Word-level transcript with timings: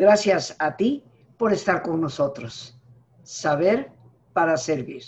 Gracias 0.00 0.56
a 0.58 0.78
ti 0.78 1.04
por 1.36 1.52
estar 1.52 1.82
con 1.82 2.00
nosotros. 2.00 2.74
Saber 3.22 3.92
para 4.32 4.56
servir. 4.56 5.02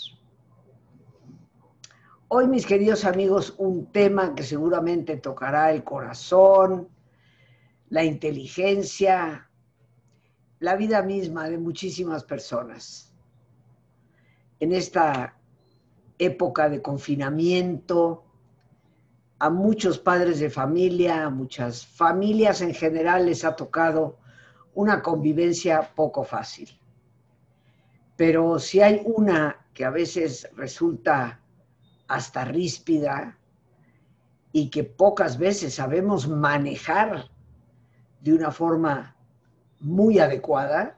Hoy, 2.27 2.47
mis 2.47 2.63
queridos 2.63 3.03
amigos, 3.03 3.55
un 3.57 3.91
tema 3.91 4.35
que 4.35 4.43
seguramente 4.43 5.17
tocará 5.17 5.71
el 5.71 5.83
corazón, 5.83 6.89
la 7.89 8.03
inteligencia, 8.03 9.49
la 10.59 10.75
vida 10.75 11.01
misma 11.01 11.49
de 11.49 11.57
muchísimas 11.57 12.23
personas. 12.23 13.11
En 14.59 14.73
esta 14.73 15.35
época 16.19 16.69
de 16.69 16.83
confinamiento, 16.83 18.25
a 19.39 19.49
muchos 19.49 19.97
padres 19.97 20.39
de 20.39 20.51
familia, 20.51 21.23
a 21.23 21.31
muchas 21.31 21.83
familias 21.83 22.61
en 22.61 22.75
general 22.75 23.25
les 23.25 23.43
ha 23.43 23.55
tocado 23.55 24.21
una 24.75 25.01
convivencia 25.01 25.91
poco 25.95 26.23
fácil. 26.23 26.69
Pero 28.15 28.59
si 28.59 28.81
hay 28.81 29.01
una 29.05 29.65
que 29.73 29.85
a 29.85 29.89
veces 29.89 30.47
resulta 30.55 31.39
hasta 32.07 32.45
ríspida 32.45 33.37
y 34.51 34.69
que 34.69 34.83
pocas 34.83 35.37
veces 35.37 35.75
sabemos 35.75 36.27
manejar 36.27 37.29
de 38.21 38.33
una 38.33 38.51
forma 38.51 39.15
muy 39.79 40.19
adecuada, 40.19 40.97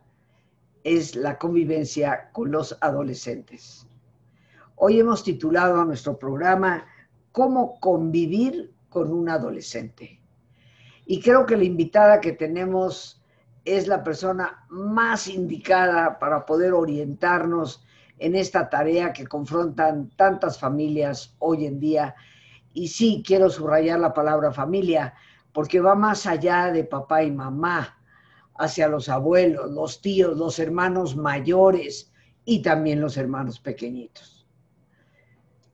es 0.83 1.15
la 1.15 1.37
convivencia 1.39 2.29
con 2.31 2.51
los 2.51 2.77
adolescentes. 2.81 3.87
Hoy 4.75 4.99
hemos 4.99 5.23
titulado 5.23 5.81
a 5.81 5.85
nuestro 5.85 6.19
programa 6.19 6.85
cómo 7.31 7.79
convivir 7.79 8.73
con 8.89 9.11
un 9.11 9.29
adolescente. 9.29 10.19
Y 11.05 11.21
creo 11.21 11.45
que 11.45 11.57
la 11.57 11.63
invitada 11.63 12.21
que 12.21 12.33
tenemos 12.33 13.24
es 13.66 13.88
la 13.88 14.03
persona 14.03 14.66
más 14.69 15.27
indicada 15.27 16.19
para 16.19 16.45
poder 16.45 16.73
orientarnos 16.73 17.83
en 18.19 18.35
esta 18.35 18.69
tarea 18.69 19.11
que 19.11 19.27
confrontan 19.27 20.09
tantas 20.16 20.59
familias 20.59 21.35
hoy 21.39 21.66
en 21.66 21.80
día. 21.80 22.16
Y 22.73 22.88
sí, 22.88 23.23
quiero 23.25 23.49
subrayar 23.49 23.99
la 23.99 24.13
palabra 24.13 24.52
familia, 24.52 25.16
porque 25.52 25.80
va 25.80 25.95
más 25.95 26.25
allá 26.25 26.72
de 26.72 26.83
papá 26.83 27.23
y 27.23 27.31
mamá, 27.31 27.97
hacia 28.57 28.88
los 28.88 29.09
abuelos, 29.09 29.72
los 29.72 30.00
tíos, 30.02 30.38
los 30.38 30.59
hermanos 30.59 31.16
mayores 31.16 32.11
y 32.45 32.61
también 32.61 33.02
los 33.02 33.17
hermanos 33.17 33.59
pequeñitos. 33.59 34.47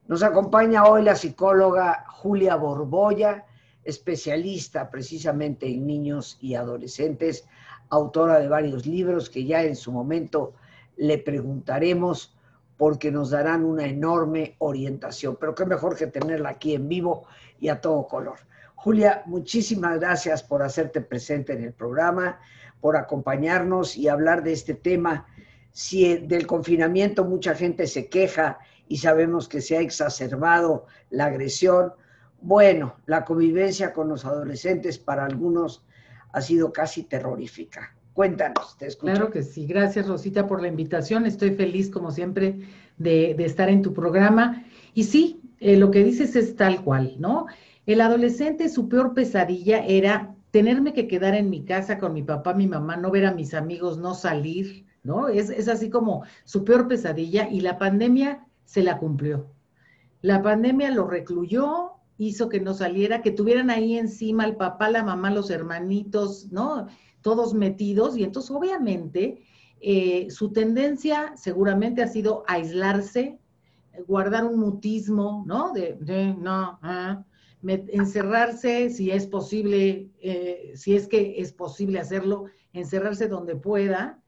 Nos 0.07 0.23
acompaña 0.23 0.85
hoy 0.85 1.03
la 1.03 1.15
psicóloga 1.15 2.05
Julia 2.09 2.55
Borboya, 2.55 3.45
especialista 3.83 4.89
precisamente 4.89 5.67
en 5.67 5.87
niños 5.87 6.37
y 6.41 6.55
adolescentes, 6.55 7.47
autora 7.91 8.39
de 8.39 8.47
varios 8.47 8.85
libros 8.87 9.29
que 9.29 9.45
ya 9.45 9.63
en 9.63 9.75
su 9.75 9.91
momento 9.91 10.53
le 10.97 11.17
preguntaremos 11.19 12.35
porque 12.77 13.11
nos 13.11 13.29
darán 13.29 13.63
una 13.63 13.85
enorme 13.85 14.55
orientación. 14.57 15.37
Pero 15.39 15.53
qué 15.53 15.65
mejor 15.65 15.95
que 15.95 16.07
tenerla 16.07 16.49
aquí 16.49 16.73
en 16.73 16.89
vivo 16.89 17.25
y 17.59 17.67
a 17.67 17.79
todo 17.79 18.07
color. 18.07 18.39
Julia, 18.73 19.21
muchísimas 19.27 19.99
gracias 19.99 20.41
por 20.41 20.63
hacerte 20.63 21.01
presente 21.01 21.53
en 21.53 21.63
el 21.63 21.73
programa, 21.73 22.39
por 22.79 22.97
acompañarnos 22.97 23.95
y 23.95 24.07
hablar 24.07 24.41
de 24.41 24.53
este 24.53 24.73
tema. 24.73 25.27
Si 25.71 26.17
del 26.17 26.47
confinamiento 26.47 27.23
mucha 27.23 27.53
gente 27.53 27.85
se 27.85 28.09
queja 28.09 28.57
y 28.87 28.97
sabemos 28.97 29.47
que 29.47 29.61
se 29.61 29.77
ha 29.77 29.81
exacerbado 29.81 30.87
la 31.11 31.25
agresión. 31.25 31.93
Bueno, 32.41 32.95
la 33.05 33.23
convivencia 33.25 33.93
con 33.93 34.09
los 34.09 34.25
adolescentes 34.25 34.97
para 34.97 35.25
algunos 35.25 35.85
ha 36.31 36.41
sido 36.41 36.71
casi 36.71 37.03
terrorífica. 37.03 37.95
Cuéntanos, 38.13 38.77
te 38.77 38.87
escucho. 38.87 39.13
Claro 39.13 39.31
que 39.31 39.41
sí. 39.41 39.65
Gracias, 39.65 40.07
Rosita, 40.07 40.47
por 40.47 40.61
la 40.61 40.67
invitación. 40.67 41.25
Estoy 41.25 41.51
feliz, 41.51 41.89
como 41.89 42.11
siempre, 42.11 42.59
de, 42.97 43.31
estar 43.39 43.69
en 43.69 43.81
tu 43.81 43.93
programa. 43.93 44.65
Y 44.93 45.05
sí, 45.05 45.41
eh, 45.59 45.77
lo 45.77 45.91
que 45.91 46.03
dices 46.03 46.35
es 46.35 46.55
tal 46.55 46.83
cual, 46.83 47.15
¿no? 47.19 47.47
El 47.85 48.01
adolescente, 48.01 48.69
su 48.69 48.89
peor 48.89 49.13
pesadilla 49.13 49.85
era 49.85 50.35
tenerme 50.51 50.93
que 50.93 51.07
quedar 51.07 51.35
en 51.35 51.49
mi 51.49 51.63
casa 51.63 51.97
con 51.97 52.13
mi 52.13 52.23
papá, 52.23 52.53
mi 52.53 52.67
mamá, 52.67 52.97
no 52.97 53.11
ver 53.11 53.25
a 53.25 53.33
mis 53.33 53.53
amigos, 53.53 53.97
no 53.97 54.13
salir, 54.13 54.85
¿no? 55.03 55.29
Es, 55.29 55.49
es 55.49 55.69
así 55.69 55.89
como 55.89 56.23
su 56.43 56.65
peor 56.65 56.87
pesadilla. 56.89 57.47
Y 57.49 57.61
la 57.61 57.77
pandemia 57.77 58.45
se 58.65 58.83
la 58.83 58.97
cumplió. 58.97 59.47
La 60.21 60.41
pandemia 60.41 60.91
lo 60.91 61.07
recluyó, 61.07 61.93
hizo 62.21 62.49
que 62.49 62.59
no 62.59 62.75
saliera, 62.75 63.23
que 63.23 63.31
tuvieran 63.31 63.71
ahí 63.71 63.97
encima 63.97 64.45
el 64.45 64.55
papá, 64.55 64.91
la 64.91 65.03
mamá, 65.03 65.31
los 65.31 65.49
hermanitos, 65.49 66.51
¿no? 66.51 66.87
Todos 67.21 67.55
metidos. 67.55 68.15
Y 68.15 68.23
entonces, 68.23 68.51
obviamente, 68.51 69.41
eh, 69.79 70.27
su 70.29 70.51
tendencia 70.51 71.33
seguramente 71.35 72.03
ha 72.03 72.07
sido 72.07 72.43
aislarse, 72.47 73.39
guardar 74.07 74.45
un 74.45 74.59
mutismo, 74.59 75.43
¿no? 75.47 75.73
De, 75.73 75.97
no, 76.37 76.77
ah, 76.83 77.25
encerrarse, 77.63 78.91
si 78.91 79.09
es 79.09 79.25
posible, 79.25 80.11
eh, 80.21 80.73
si 80.75 80.95
es 80.95 81.07
que 81.07 81.41
es 81.41 81.51
posible 81.51 81.99
hacerlo, 81.99 82.45
encerrarse 82.71 83.29
donde 83.29 83.55
pueda. 83.55 84.21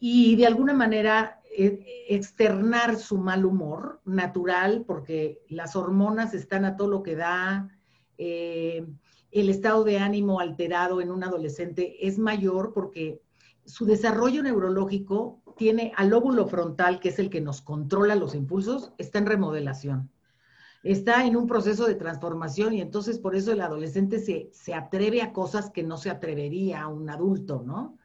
Y 0.00 0.34
de 0.34 0.46
alguna 0.46 0.74
manera 0.74 1.35
externar 1.56 2.96
su 2.96 3.18
mal 3.18 3.44
humor 3.44 4.00
natural, 4.04 4.84
porque 4.86 5.42
las 5.48 5.74
hormonas 5.74 6.34
están 6.34 6.64
a 6.64 6.76
todo 6.76 6.88
lo 6.88 7.02
que 7.02 7.16
da, 7.16 7.68
eh, 8.18 8.86
el 9.30 9.48
estado 9.48 9.84
de 9.84 9.98
ánimo 9.98 10.40
alterado 10.40 11.00
en 11.00 11.10
un 11.10 11.24
adolescente 11.24 12.06
es 12.06 12.18
mayor 12.18 12.72
porque 12.72 13.20
su 13.64 13.84
desarrollo 13.84 14.42
neurológico 14.42 15.42
tiene 15.56 15.92
al 15.96 16.10
lóbulo 16.10 16.46
frontal, 16.46 17.00
que 17.00 17.08
es 17.08 17.18
el 17.18 17.30
que 17.30 17.40
nos 17.40 17.60
controla 17.60 18.14
los 18.14 18.34
impulsos, 18.34 18.92
está 18.98 19.18
en 19.18 19.26
remodelación. 19.26 20.10
Está 20.82 21.26
en 21.26 21.36
un 21.36 21.46
proceso 21.46 21.86
de 21.86 21.96
transformación 21.96 22.74
y 22.74 22.80
entonces 22.80 23.18
por 23.18 23.34
eso 23.34 23.52
el 23.52 23.60
adolescente 23.60 24.20
se, 24.20 24.50
se 24.52 24.72
atreve 24.72 25.20
a 25.20 25.32
cosas 25.32 25.70
que 25.70 25.82
no 25.82 25.96
se 25.96 26.10
atrevería 26.10 26.82
a 26.82 26.88
un 26.88 27.10
adulto, 27.10 27.62
¿no? 27.66 27.98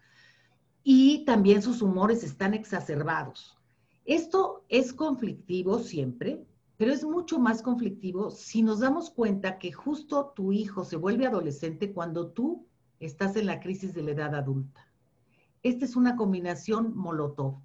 Y 0.83 1.25
también 1.25 1.61
sus 1.61 1.81
humores 1.81 2.23
están 2.23 2.53
exacerbados. 2.53 3.57
Esto 4.05 4.65
es 4.67 4.93
conflictivo 4.93 5.79
siempre, 5.79 6.45
pero 6.77 6.91
es 6.91 7.03
mucho 7.03 7.39
más 7.39 7.61
conflictivo 7.61 8.31
si 8.31 8.63
nos 8.63 8.79
damos 8.79 9.11
cuenta 9.11 9.59
que 9.59 9.71
justo 9.71 10.33
tu 10.35 10.51
hijo 10.51 10.83
se 10.83 10.95
vuelve 10.95 11.27
adolescente 11.27 11.93
cuando 11.93 12.31
tú 12.31 12.65
estás 12.99 13.35
en 13.35 13.45
la 13.45 13.59
crisis 13.59 13.93
de 13.93 14.01
la 14.03 14.11
edad 14.11 14.35
adulta. 14.35 14.87
Esta 15.63 15.85
es 15.85 15.95
una 15.95 16.15
combinación 16.15 16.97
molotov, 16.97 17.59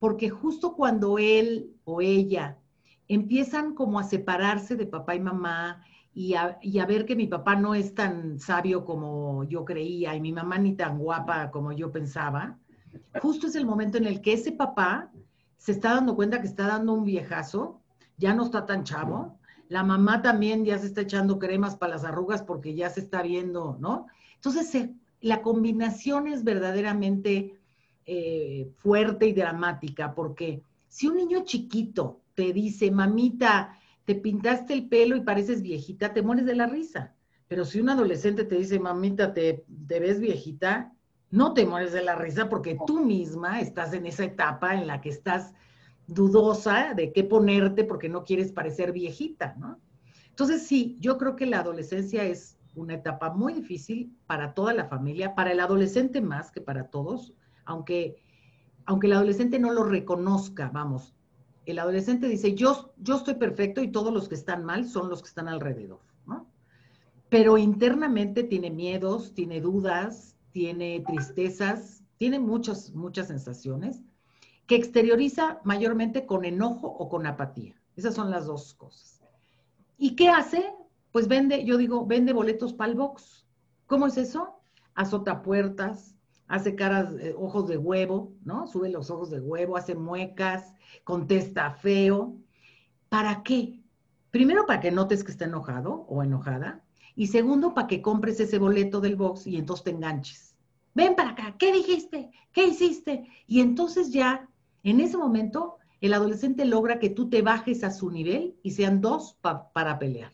porque 0.00 0.28
justo 0.28 0.74
cuando 0.74 1.18
él 1.18 1.76
o 1.84 2.00
ella 2.00 2.58
empiezan 3.06 3.74
como 3.74 4.00
a 4.00 4.04
separarse 4.04 4.74
de 4.74 4.86
papá 4.86 5.14
y 5.14 5.20
mamá 5.20 5.84
y 6.16 6.32
a, 6.34 6.86
ver 6.86 7.04
que 7.04 7.14
mi 7.14 7.26
papá 7.26 7.56
no 7.56 7.74
es 7.74 7.94
tan 7.94 8.40
sabio 8.40 8.86
como 8.86 9.44
yo 9.44 9.66
creía 9.66 10.16
y 10.16 10.20
mi 10.22 10.32
mamá 10.32 10.56
ni 10.56 10.72
tan 10.72 10.98
guapa 10.98 11.50
como 11.50 11.72
yo 11.72 11.92
pensaba, 11.92 12.56
justo 13.20 13.48
es 13.48 13.54
el 13.54 13.66
momento 13.66 13.98
en 13.98 14.06
el 14.06 14.22
que 14.22 14.32
ese 14.32 14.52
papá 14.52 15.12
se 15.58 15.72
está 15.72 15.94
dando 15.94 16.16
cuenta 16.16 16.40
que 16.40 16.46
está 16.46 16.68
dando 16.68 16.94
un 16.94 17.04
viejazo, 17.04 17.82
ya 18.16 18.32
no 18.32 18.46
está 18.46 18.64
tan 18.64 18.82
chavo, 18.84 19.38
la 19.68 19.84
mamá 19.84 20.22
también 20.22 20.64
ya 20.64 20.78
se 20.78 20.86
está 20.86 21.02
echando 21.02 21.38
cremas 21.38 21.76
para 21.76 21.96
las 21.96 22.04
arrugas 22.04 22.42
porque 22.42 22.74
ya 22.74 22.88
se 22.88 23.00
está 23.00 23.20
viendo, 23.20 23.76
¿no? 23.78 24.06
Entonces, 24.36 24.88
la 25.20 25.42
combinación 25.42 26.28
es 26.28 26.44
verdaderamente 26.44 27.60
eh, 28.06 28.72
fuerte 28.78 29.26
y 29.26 29.34
dramática 29.34 30.14
porque 30.14 30.62
si 30.88 31.08
un 31.08 31.16
niño 31.18 31.44
chiquito 31.44 32.22
te 32.34 32.54
dice, 32.54 32.90
mamita, 32.90 33.78
te 34.06 34.14
pintaste 34.14 34.72
el 34.72 34.88
pelo 34.88 35.16
y 35.16 35.20
pareces 35.20 35.60
viejita, 35.60 36.14
te 36.14 36.22
mueres 36.22 36.46
de 36.46 36.54
la 36.54 36.66
risa. 36.66 37.14
Pero 37.48 37.64
si 37.64 37.80
un 37.80 37.90
adolescente 37.90 38.44
te 38.44 38.56
dice, 38.56 38.78
mamita, 38.78 39.34
te, 39.34 39.64
te 39.86 40.00
ves 40.00 40.20
viejita, 40.20 40.92
no 41.30 41.52
te 41.52 41.66
mueres 41.66 41.92
de 41.92 42.02
la 42.02 42.14
risa 42.14 42.48
porque 42.48 42.78
tú 42.86 43.04
misma 43.04 43.60
estás 43.60 43.92
en 43.92 44.06
esa 44.06 44.24
etapa 44.24 44.74
en 44.74 44.86
la 44.86 45.00
que 45.00 45.10
estás 45.10 45.52
dudosa 46.06 46.94
de 46.94 47.12
qué 47.12 47.24
ponerte 47.24 47.84
porque 47.84 48.08
no 48.08 48.24
quieres 48.24 48.52
parecer 48.52 48.92
viejita, 48.92 49.56
¿no? 49.58 49.80
Entonces 50.30 50.66
sí, 50.66 50.96
yo 51.00 51.18
creo 51.18 51.34
que 51.34 51.46
la 51.46 51.60
adolescencia 51.60 52.24
es 52.24 52.58
una 52.76 52.94
etapa 52.94 53.30
muy 53.30 53.54
difícil 53.54 54.16
para 54.26 54.54
toda 54.54 54.72
la 54.72 54.86
familia, 54.86 55.34
para 55.34 55.50
el 55.50 55.60
adolescente 55.60 56.20
más 56.20 56.52
que 56.52 56.60
para 56.60 56.90
todos, 56.90 57.32
aunque, 57.64 58.22
aunque 58.84 59.08
el 59.08 59.14
adolescente 59.14 59.58
no 59.58 59.72
lo 59.72 59.82
reconozca, 59.82 60.70
vamos, 60.72 61.16
el 61.66 61.78
adolescente 61.78 62.28
dice, 62.28 62.54
yo, 62.54 62.94
yo 62.96 63.16
estoy 63.16 63.34
perfecto 63.34 63.82
y 63.82 63.92
todos 63.92 64.12
los 64.12 64.28
que 64.28 64.34
están 64.34 64.64
mal 64.64 64.88
son 64.88 65.10
los 65.10 65.22
que 65.22 65.28
están 65.28 65.48
alrededor, 65.48 66.00
¿no? 66.26 66.46
Pero 67.28 67.58
internamente 67.58 68.44
tiene 68.44 68.70
miedos, 68.70 69.34
tiene 69.34 69.60
dudas, 69.60 70.36
tiene 70.52 71.04
tristezas, 71.06 72.02
tiene 72.16 72.38
muchas, 72.38 72.92
muchas 72.94 73.28
sensaciones 73.28 74.02
que 74.66 74.76
exterioriza 74.76 75.60
mayormente 75.64 76.26
con 76.26 76.44
enojo 76.44 76.88
o 76.88 77.08
con 77.08 77.26
apatía. 77.26 77.74
Esas 77.94 78.14
son 78.14 78.30
las 78.30 78.46
dos 78.46 78.74
cosas. 78.74 79.22
¿Y 79.98 80.16
qué 80.16 80.28
hace? 80.28 80.64
Pues 81.12 81.28
vende, 81.28 81.64
yo 81.64 81.78
digo, 81.78 82.06
vende 82.06 82.32
boletos 82.32 82.72
para 82.72 82.92
box. 82.94 83.46
¿Cómo 83.86 84.06
es 84.06 84.16
eso? 84.16 84.60
Azota 84.94 85.42
puertas, 85.42 86.15
hace 86.48 86.74
caras, 86.74 87.12
eh, 87.20 87.34
ojos 87.36 87.68
de 87.68 87.76
huevo, 87.76 88.32
¿no? 88.44 88.66
Sube 88.66 88.88
los 88.88 89.10
ojos 89.10 89.30
de 89.30 89.40
huevo, 89.40 89.76
hace 89.76 89.94
muecas, 89.94 90.74
contesta 91.04 91.72
feo. 91.72 92.36
¿Para 93.08 93.42
qué? 93.42 93.80
Primero, 94.30 94.66
para 94.66 94.80
que 94.80 94.90
notes 94.90 95.24
que 95.24 95.32
está 95.32 95.46
enojado 95.46 96.06
o 96.08 96.22
enojada. 96.22 96.84
Y 97.14 97.28
segundo, 97.28 97.74
para 97.74 97.86
que 97.86 98.02
compres 98.02 98.38
ese 98.40 98.58
boleto 98.58 99.00
del 99.00 99.16
box 99.16 99.46
y 99.46 99.56
entonces 99.56 99.84
te 99.84 99.90
enganches. 99.90 100.54
Ven 100.94 101.14
para 101.14 101.30
acá, 101.30 101.56
¿qué 101.58 101.72
dijiste? 101.72 102.30
¿Qué 102.52 102.64
hiciste? 102.66 103.28
Y 103.46 103.60
entonces 103.60 104.12
ya, 104.12 104.48
en 104.82 105.00
ese 105.00 105.16
momento, 105.16 105.76
el 106.00 106.14
adolescente 106.14 106.64
logra 106.64 106.98
que 106.98 107.10
tú 107.10 107.28
te 107.28 107.42
bajes 107.42 107.84
a 107.84 107.90
su 107.90 108.10
nivel 108.10 108.56
y 108.62 108.72
sean 108.72 109.00
dos 109.00 109.38
para 109.40 109.98
pelear. 109.98 110.32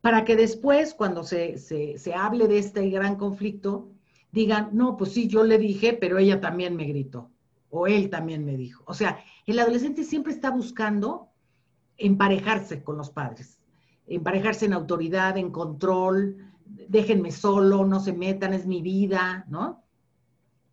Para 0.00 0.24
que 0.24 0.36
después, 0.36 0.94
cuando 0.94 1.24
se, 1.24 1.58
se 1.58 2.14
hable 2.14 2.46
de 2.46 2.58
este 2.58 2.88
gran 2.90 3.16
conflicto, 3.16 3.90
digan, 4.32 4.70
no, 4.72 4.96
pues 4.96 5.12
sí, 5.12 5.28
yo 5.28 5.44
le 5.44 5.58
dije, 5.58 5.92
pero 5.92 6.18
ella 6.18 6.40
también 6.40 6.76
me 6.76 6.84
gritó, 6.84 7.30
o 7.70 7.86
él 7.86 8.10
también 8.10 8.44
me 8.44 8.56
dijo. 8.56 8.84
O 8.86 8.94
sea, 8.94 9.18
el 9.46 9.58
adolescente 9.58 10.04
siempre 10.04 10.32
está 10.32 10.50
buscando 10.50 11.28
emparejarse 11.96 12.82
con 12.82 12.96
los 12.98 13.10
padres, 13.10 13.58
emparejarse 14.06 14.66
en 14.66 14.74
autoridad, 14.74 15.36
en 15.36 15.50
control, 15.50 16.52
déjenme 16.88 17.30
solo, 17.30 17.84
no 17.84 18.00
se 18.00 18.12
metan, 18.12 18.52
es 18.52 18.66
mi 18.66 18.82
vida, 18.82 19.46
¿no? 19.48 19.82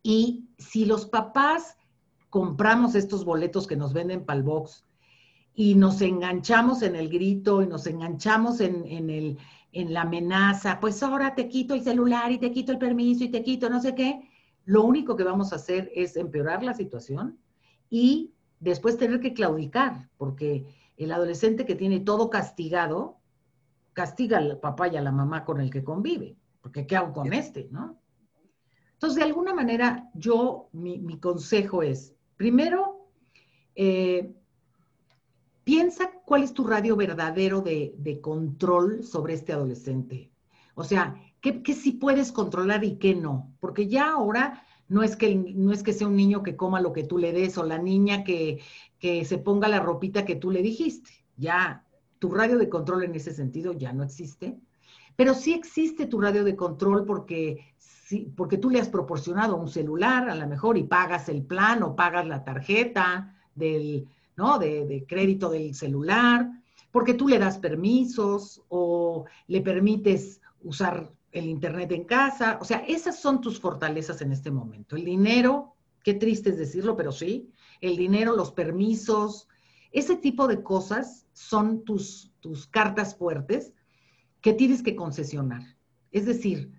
Y 0.01 0.49
si 0.57 0.85
los 0.85 1.05
papás 1.05 1.77
compramos 2.29 2.95
estos 2.95 3.25
boletos 3.25 3.67
que 3.67 3.75
nos 3.75 3.93
venden 3.93 4.25
para 4.25 4.37
el 4.37 4.43
box 4.43 4.85
y 5.55 5.75
nos 5.75 6.01
enganchamos 6.01 6.81
en 6.81 6.95
el 6.95 7.09
grito 7.09 7.61
y 7.61 7.67
nos 7.67 7.85
enganchamos 7.85 8.59
en, 8.59 9.09
el, 9.09 9.37
en 9.73 9.93
la 9.93 10.01
amenaza, 10.01 10.79
pues 10.79 11.01
ahora 11.03 11.35
te 11.35 11.49
quito 11.49 11.73
el 11.73 11.83
celular 11.83 12.31
y 12.31 12.37
te 12.37 12.51
quito 12.51 12.71
el 12.71 12.77
permiso 12.77 13.23
y 13.23 13.29
te 13.29 13.43
quito 13.43 13.69
no 13.69 13.81
sé 13.81 13.95
qué, 13.95 14.29
lo 14.65 14.83
único 14.83 15.15
que 15.15 15.23
vamos 15.23 15.51
a 15.51 15.57
hacer 15.57 15.91
es 15.93 16.15
empeorar 16.15 16.63
la 16.63 16.73
situación 16.73 17.39
y 17.89 18.33
después 18.59 18.97
tener 18.97 19.19
que 19.19 19.33
claudicar, 19.33 20.09
porque 20.17 20.65
el 20.97 21.11
adolescente 21.11 21.65
que 21.65 21.75
tiene 21.75 21.99
todo 21.99 22.29
castigado, 22.29 23.17
castiga 23.93 24.37
al 24.37 24.59
papá 24.59 24.87
y 24.87 24.95
a 24.95 25.01
la 25.01 25.11
mamá 25.11 25.43
con 25.43 25.59
el 25.59 25.69
que 25.69 25.83
convive, 25.83 26.37
porque 26.61 26.87
¿qué 26.87 26.95
hago 26.95 27.13
con 27.13 27.33
este, 27.33 27.67
no? 27.71 27.99
Entonces, 28.93 29.17
de 29.17 29.25
alguna 29.25 29.53
manera, 29.53 30.09
yo, 30.13 30.69
mi 30.71 31.19
consejo 31.19 31.83
es, 31.83 32.15
Primero, 32.43 33.07
eh, 33.75 34.33
piensa 35.63 36.11
cuál 36.25 36.43
es 36.43 36.53
tu 36.53 36.65
radio 36.65 36.95
verdadero 36.95 37.61
de, 37.61 38.19
control 38.21 39.03
sobre 39.03 39.33
este 39.33 39.53
adolescente. 39.53 40.31
O 40.75 40.83
sea, 40.83 41.15
¿qué, 41.41 41.61
sí 41.73 41.93
puedes 41.93 42.31
controlar 42.31 42.83
y 42.83 42.97
qué 42.97 43.15
no? 43.15 43.53
Porque 43.59 43.87
ya 43.87 44.11
ahora 44.11 44.63
no 44.87 45.03
es, 45.03 45.15
que, 45.15 45.35
no 45.35 45.71
es 45.71 45.83
que 45.83 45.93
sea 45.93 46.07
un 46.07 46.15
niño 46.15 46.43
que 46.43 46.55
coma 46.55 46.81
lo 46.81 46.93
que 46.93 47.03
tú 47.03 47.17
le 47.17 47.31
des 47.31 47.57
o 47.57 47.63
la 47.63 47.77
niña 47.77 48.23
que, 48.23 48.61
se 48.99 49.37
ponga 49.37 49.67
la 49.67 49.81
ropita 49.81 50.23
que 50.23 50.35
tú 50.35 50.49
le 50.49 50.61
dijiste. 50.61 51.11
Ya 51.35 51.85
tu 52.19 52.29
radio 52.29 52.57
de 52.57 52.69
control 52.69 53.03
en 53.03 53.15
ese 53.15 53.33
sentido 53.33 53.73
ya 53.73 53.91
no 53.91 54.03
existe. 54.03 54.57
Pero 55.15 55.33
sí 55.33 55.53
existe 55.53 56.05
tu 56.05 56.21
radio 56.21 56.43
de 56.43 56.55
control 56.55 57.05
porque 57.05 57.73
porque 58.35 58.59
tú 58.59 58.69
le 58.69 58.79
has 58.79 58.89
proporcionado 58.89 59.55
un 59.55 59.67
celular 59.67 60.29
a 60.29 60.35
lo 60.35 60.47
mejor 60.47 60.77
y 60.77 60.83
pagas 60.83 61.29
el 61.29 61.41
plan 61.41 61.81
o 61.81 61.95
pagas 61.95 62.27
la 62.27 62.43
tarjeta 62.43 63.35
del, 63.55 64.07
¿no? 64.35 64.59
de, 64.59 65.05
crédito 65.07 65.49
del 65.49 65.75
celular, 65.75 66.49
porque 66.91 67.13
tú 67.13 67.27
le 67.27 67.39
das 67.39 67.57
permisos 67.57 68.61
o 68.69 69.25
le 69.47 69.61
permites 69.61 70.41
usar 70.61 71.11
el 71.31 71.45
Internet 71.45 71.91
en 71.91 72.05
casa. 72.05 72.57
O 72.61 72.65
sea, 72.65 72.79
esas 72.87 73.19
son 73.19 73.41
tus 73.41 73.59
fortalezas 73.59 74.21
en 74.21 74.31
este 74.31 74.51
momento. 74.51 74.95
El 74.95 75.05
dinero, 75.05 75.75
qué 76.03 76.13
triste 76.13 76.51
es 76.51 76.57
decirlo, 76.57 76.95
pero 76.95 77.11
sí, 77.11 77.51
el 77.81 77.97
dinero, 77.97 78.35
los 78.35 78.51
permisos, 78.51 79.47
ese 79.91 80.15
tipo 80.15 80.47
de 80.47 80.61
cosas 80.61 81.27
son 81.33 81.83
tus, 81.83 82.31
tus 82.39 82.67
cartas 82.67 83.15
fuertes 83.15 83.73
que 84.41 84.53
tienes 84.53 84.83
que 84.83 84.95
concesionar. 84.95 85.63
Es 86.11 86.25
decir, 86.25 86.71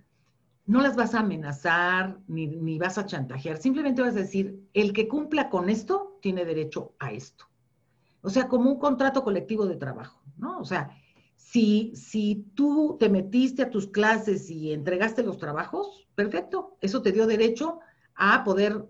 no 0.66 0.80
las 0.80 0.96
vas 0.96 1.14
a 1.14 1.20
amenazar 1.20 2.18
ni, 2.26 2.78
vas 2.78 2.98
a 2.98 3.06
chantajear, 3.06 3.58
simplemente 3.58 4.02
vas 4.02 4.16
a 4.16 4.20
decir, 4.20 4.62
el 4.72 4.92
que 4.92 5.08
cumpla 5.08 5.50
con 5.50 5.68
esto 5.68 6.13
tiene 6.24 6.46
derecho 6.46 6.94
a 6.98 7.12
esto. 7.12 7.44
O 8.22 8.30
sea, 8.30 8.48
como 8.48 8.70
un 8.70 8.78
contrato 8.78 9.22
colectivo 9.22 9.66
de 9.66 9.76
trabajo, 9.76 10.22
¿no? 10.38 10.58
O 10.58 10.64
sea, 10.64 10.88
si, 11.36 11.92
si 11.94 12.46
tú 12.54 12.96
te 12.98 13.10
metiste 13.10 13.60
a 13.60 13.68
tus 13.68 13.88
clases 13.88 14.48
y 14.48 14.72
entregaste 14.72 15.22
los 15.22 15.36
trabajos, 15.36 16.08
perfecto, 16.14 16.78
eso 16.80 17.02
te 17.02 17.12
dio 17.12 17.26
derecho 17.26 17.80
a 18.14 18.42
poder 18.42 18.86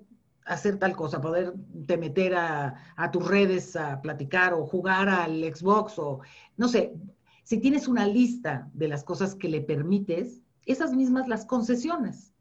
hacer 0.47 0.79
tal 0.79 0.95
cosa, 0.95 1.21
poder 1.21 1.55
te 1.87 1.97
meter 1.97 2.37
a, 2.37 2.77
a 2.95 3.11
tus 3.11 3.27
redes 3.27 3.75
a 3.75 4.01
platicar 4.01 4.55
o 4.55 4.65
jugar 4.65 5.09
al 5.09 5.43
Xbox 5.43 5.99
o, 5.99 6.21
no 6.57 6.69
sé, 6.69 6.95
si 7.43 7.59
tienes 7.59 7.89
una 7.89 8.07
lista 8.07 8.71
de 8.75 8.87
las 8.87 9.03
cosas 9.03 9.35
que 9.35 9.49
le 9.49 9.61
permites, 9.61 10.41
esas 10.67 10.93
mismas 10.93 11.27
las 11.27 11.47
concesiones. 11.47 12.33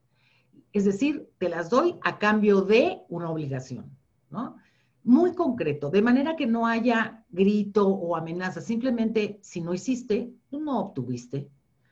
Es 0.72 0.86
decir, 0.86 1.28
te 1.40 1.50
las 1.50 1.72
doy 1.72 1.96
a 2.04 2.20
cambio 2.20 2.62
de 2.62 3.00
una 3.10 3.32
obligación, 3.32 3.98
¿no? 4.30 4.58
Muy 5.04 5.34
concreto, 5.34 5.90
de 5.90 6.02
manera 6.02 6.36
que 6.36 6.48
no 6.48 6.66
haya 6.66 7.26
grito 7.30 7.88
o 7.88 8.16
amenaza, 8.16 8.62
simplemente 8.62 9.40
si 9.42 9.60
no 9.60 9.74
hiciste, 9.74 10.34
no 10.52 10.80
obtuviste. 10.80 11.50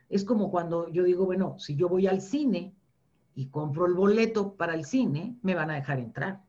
Es 0.10 0.24
como 0.24 0.50
cuando 0.50 0.88
yo 0.90 1.04
digo, 1.04 1.25
bueno, 1.25 1.60
si 1.60 1.75
yo 1.75 1.90
voy 1.90 2.08
al 2.08 2.22
cine 2.22 2.74
y 3.36 3.48
compro 3.48 3.86
el 3.86 3.94
boleto 3.94 4.54
para 4.54 4.75
el 4.75 4.86
cine, 4.86 5.36
me 5.42 5.56
van 5.56 5.72
a 5.72 5.75
dejar 5.75 6.00
entrar. 6.00 6.42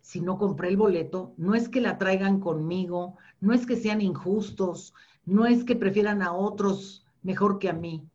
Si 0.00 0.20
no 0.20 0.38
compré 0.38 0.68
el 0.68 0.76
boleto, 0.76 1.34
no 1.36 1.54
es 1.54 1.68
que 1.68 1.80
la 1.80 1.98
traigan 1.98 2.40
conmigo, 2.40 3.16
no 3.40 3.52
es 3.52 3.66
que 3.66 3.76
sean 3.76 4.00
injustos, 4.00 4.94
no 5.26 5.46
es 5.46 5.64
que 5.64 5.76
prefieran 5.76 6.22
a 6.22 6.32
otros 6.32 7.04
mejor 7.22 7.58
que 7.58 7.68
a 7.68 7.74
mí 7.74 8.08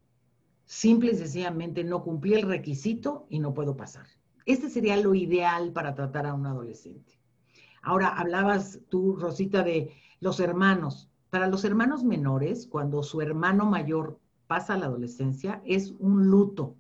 simple 0.66 1.12
y 1.12 1.16
sencillamente 1.16 1.83
no 1.83 2.04
cumplí 2.04 2.33
el 2.33 2.47
requisito 2.47 3.28
y 3.30 3.40
no 3.40 3.54
puedo 3.54 3.78
pasar. 3.78 4.07
Este 4.45 4.69
sería 4.69 4.97
lo 4.97 5.14
ideal 5.14 5.71
para 5.71 5.94
tratar 5.94 6.26
a 6.26 6.33
un 6.33 6.45
adolescente. 6.45 7.19
Ahora, 7.83 8.07
hablabas 8.07 8.80
tú, 8.90 9.16
Rosita, 9.18 9.61
de 9.61 9.92
los 10.19 10.40
hermanos. 10.40 11.09
Para 11.30 11.47
los 11.47 11.66
hermanos 11.66 12.04
menores, 12.04 12.66
cuando 12.66 13.04
su 13.04 13.21
hermano 13.21 13.66
mayor 13.66 14.19
pasa 14.47 14.78
la 14.78 14.85
adolescencia, 14.85 15.61
es 15.66 15.94
un 15.99 16.28
luto, 16.28 16.75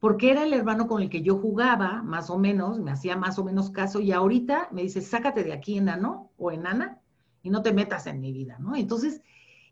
porque 0.00 0.30
era 0.30 0.42
el 0.42 0.54
hermano 0.54 0.88
con 0.88 1.02
el 1.02 1.10
que 1.10 1.22
yo 1.22 1.36
jugaba, 1.36 2.02
más 2.02 2.30
o 2.30 2.38
menos, 2.38 2.80
me 2.80 2.90
hacía 2.90 3.16
más 3.16 3.38
o 3.38 3.44
menos 3.44 3.70
caso, 3.70 4.00
y 4.00 4.10
ahorita 4.12 4.68
me 4.72 4.82
dice, 4.82 5.00
sácate 5.00 5.44
de 5.44 5.52
aquí, 5.52 5.78
enano 5.78 6.30
o 6.38 6.50
enana, 6.50 7.00
y 7.42 7.50
no 7.50 7.62
te 7.62 7.72
metas 7.72 8.06
en 8.06 8.20
mi 8.20 8.32
vida, 8.32 8.56
¿no? 8.58 8.74
Entonces, 8.74 9.20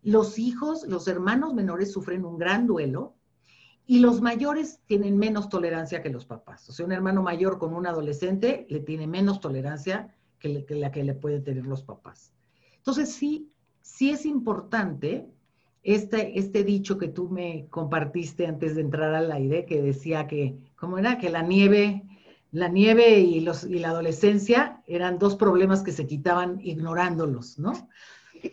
los 0.03 0.39
hijos, 0.39 0.87
los 0.87 1.09
hermanos 1.09 1.55
menores 1.55 1.93
sufren 1.93 2.25
un 2.25 2.37
gran 2.39 2.67
duelo, 2.67 3.15
y 3.87 3.99
los 3.99 4.21
mayores 4.21 4.81
tienen 4.87 5.19
menos 5.19 5.49
tolerancia 5.49 6.01
que 6.01 6.11
los 6.11 6.25
papás. 6.25 6.69
O 6.69 6.73
sea, 6.73 6.87
un 6.87 6.93
hermano 6.93 7.23
mayor 7.23 7.59
con 7.59 7.75
un 7.75 7.89
adolescente 7.89 8.67
le 8.69 8.79
tiene 8.79 9.09
menos 9.09 9.41
tolerancia 9.41 10.15
que, 10.41 10.65
la 10.71 10.91
que 10.91 11.05
le 11.05 11.15
pueden 11.15 11.45
tener 11.45 11.67
los 11.67 11.83
papás. 11.83 12.33
Entonces, 12.79 13.13
sí, 13.13 13.49
sí 13.83 14.11
es 14.11 14.27
importante 14.27 15.27
este, 15.83 16.39
este 16.39 16.65
dicho 16.65 16.99
que 16.99 17.09
tú 17.09 17.29
me 17.29 17.67
compartiste 17.71 18.47
antes 18.47 18.75
de 18.75 18.83
entrar 18.83 19.15
al 19.15 19.31
aire, 19.31 19.65
que 19.65 19.81
decía 19.81 20.27
que, 20.27 20.57
¿cómo 20.77 20.99
era? 20.99 21.19
Que 21.19 21.31
la 21.31 21.43
nieve, 21.43 22.03
la 22.53 22.69
nieve 22.69 23.21
y, 23.21 23.41
los, 23.41 23.65
y 23.65 23.79
la 23.79 23.91
adolescencia 23.91 24.83
eran 24.87 25.19
dos 25.19 25.37
problemas 25.37 25.83
que 25.83 25.93
se 25.93 26.07
quitaban 26.07 26.61
ignorándolos, 26.63 27.59
¿no? 27.59 27.73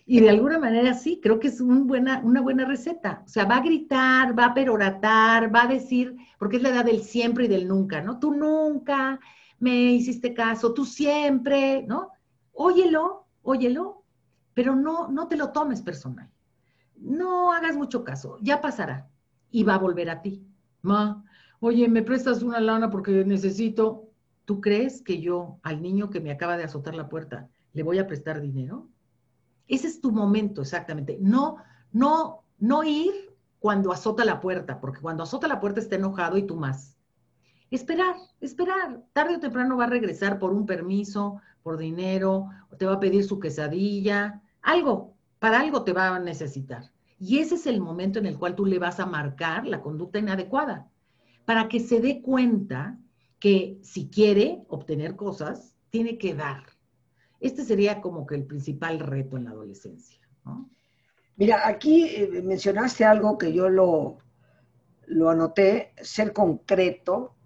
Y 0.05 0.19
de 0.19 0.29
alguna 0.29 0.59
manera 0.59 0.93
sí, 0.93 1.19
creo 1.23 1.39
que 1.39 1.47
es 1.47 1.61
buena, 1.61 2.21
una 2.23 2.41
buena 2.41 2.65
receta. 2.65 3.23
O 3.25 3.29
sea, 3.29 3.45
va 3.45 3.57
a 3.57 3.63
gritar, 3.63 4.37
va 4.37 4.47
a 4.47 4.53
peroratar, 4.53 5.53
va 5.53 5.63
a 5.63 5.67
decir, 5.67 6.15
porque 6.37 6.57
es 6.57 6.63
la 6.63 6.69
edad 6.69 6.85
del 6.85 7.01
siempre 7.01 7.45
y 7.45 7.47
del 7.47 7.67
nunca, 7.67 8.01
¿no? 8.01 8.19
Tú 8.19 8.33
nunca 8.33 9.19
me 9.59 9.91
hiciste 9.91 10.33
caso, 10.33 10.73
tú 10.73 10.85
siempre, 10.85 11.83
¿no? 11.87 12.11
Óyelo, 12.53 13.27
óyelo, 13.41 14.03
pero 14.53 14.75
no, 14.75 15.07
no 15.09 15.27
te 15.27 15.37
lo 15.37 15.51
tomes 15.51 15.81
personal. 15.81 16.29
No 16.95 17.53
hagas 17.53 17.75
mucho 17.75 18.03
caso, 18.03 18.37
ya 18.41 18.61
pasará 18.61 19.07
y 19.51 19.63
va 19.63 19.75
a 19.75 19.79
volver 19.79 20.09
a 20.09 20.21
ti. 20.21 20.45
Ma, 20.81 21.23
oye, 21.59 21.87
¿me 21.87 22.03
prestas 22.03 22.43
una 22.43 22.59
lana 22.59 22.89
porque 22.89 23.23
necesito? 23.25 24.09
¿Tú 24.45 24.61
crees 24.61 25.01
que 25.01 25.21
yo 25.21 25.59
al 25.63 25.81
niño 25.81 26.09
que 26.09 26.21
me 26.21 26.31
acaba 26.31 26.57
de 26.57 26.63
azotar 26.63 26.95
la 26.95 27.09
puerta 27.09 27.49
le 27.73 27.83
voy 27.83 27.99
a 27.99 28.07
prestar 28.07 28.41
dinero? 28.41 28.87
Ese 29.67 29.87
es 29.87 30.01
tu 30.01 30.11
momento, 30.11 30.61
exactamente. 30.61 31.17
No, 31.21 31.57
no, 31.91 32.43
no 32.57 32.83
ir 32.83 33.13
cuando 33.59 33.91
azota 33.91 34.23
la 34.23 34.39
puerta, 34.39 34.79
porque 34.79 35.01
cuando 35.01 35.23
azota 35.23 35.47
la 35.47 35.59
puerta 35.59 35.79
está 35.79 35.95
enojado 35.95 36.37
y 36.37 36.43
tú 36.43 36.55
más. 36.55 36.96
Esperar, 37.69 38.15
esperar. 38.39 39.03
Tarde 39.13 39.35
o 39.35 39.39
temprano 39.39 39.77
va 39.77 39.85
a 39.85 39.89
regresar 39.89 40.39
por 40.39 40.53
un 40.53 40.65
permiso, 40.65 41.41
por 41.63 41.77
dinero, 41.77 42.49
o 42.71 42.77
te 42.77 42.85
va 42.85 42.93
a 42.93 42.99
pedir 42.99 43.23
su 43.25 43.39
quesadilla, 43.39 44.41
algo, 44.61 45.15
para 45.39 45.59
algo 45.59 45.83
te 45.83 45.93
va 45.93 46.15
a 46.15 46.19
necesitar. 46.19 46.91
Y 47.19 47.39
ese 47.39 47.55
es 47.55 47.67
el 47.67 47.81
momento 47.81 48.19
en 48.19 48.25
el 48.25 48.37
cual 48.37 48.55
tú 48.55 48.65
le 48.65 48.79
vas 48.79 48.99
a 48.99 49.05
marcar 49.05 49.65
la 49.65 49.81
conducta 49.81 50.19
inadecuada, 50.19 50.89
para 51.45 51.67
que 51.67 51.79
se 51.79 51.99
dé 51.99 52.21
cuenta 52.21 52.97
que 53.39 53.79
si 53.81 54.09
quiere 54.09 54.63
obtener 54.69 55.15
cosas, 55.15 55.75
tiene 55.89 56.17
que 56.17 56.35
dar. 56.35 56.63
Este 57.39 57.63
sería 57.63 58.01
como 58.01 58.25
que 58.25 58.35
el 58.35 58.45
principal 58.45 58.99
reto 58.99 59.37
en 59.37 59.45
la 59.45 59.51
adolescencia. 59.51 60.19
Mira, 61.35 61.67
aquí 61.67 62.05
eh, 62.05 62.41
mencionaste 62.43 63.05
algo 63.05 63.37
que 63.37 63.53
yo 63.53 63.69
lo, 63.69 64.17
lo 65.05 65.29
anoté, 65.29 65.93
ser 66.01 66.33
concreto 66.33 67.36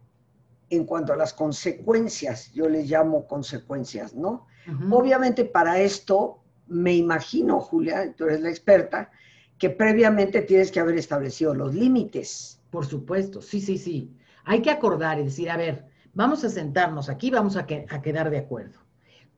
en 0.72 0.86
cuanto 0.86 1.14
a 1.14 1.18
las 1.18 1.34
consecuencias, 1.34 2.52
yo 2.54 2.68
les 2.68 2.90
llamo 2.90 3.28
consecuencias, 3.28 4.16
¿no? 4.16 4.48
Obviamente 4.90 5.44
para 5.46 5.80
esto, 5.80 6.40
me 6.68 6.96
imagino, 6.96 7.60
Julia, 7.60 8.14
tú 8.16 8.26
eres 8.26 8.42
la 8.42 8.50
experta, 8.50 9.12
que 9.58 9.70
previamente 9.70 10.42
tienes 10.42 10.72
que 10.72 10.80
haber 10.80 10.98
establecido 10.98 11.54
los 11.54 11.76
límites. 11.76 12.62
Por 12.72 12.86
supuesto, 12.86 13.42
sí, 13.42 13.60
sí, 13.60 13.78
sí. 13.78 14.16
Hay 14.46 14.62
que 14.62 14.72
acordar 14.72 15.20
y 15.20 15.24
decir, 15.24 15.52
a 15.52 15.58
ver, 15.58 15.86
vamos 16.14 16.44
a 16.44 16.50
sentarnos 16.50 17.10
aquí, 17.10 17.30
vamos 17.30 17.58
a, 17.58 17.68
a 17.90 18.02
quedar 18.02 18.30
de 18.30 18.40
acuerdo. 18.40 18.80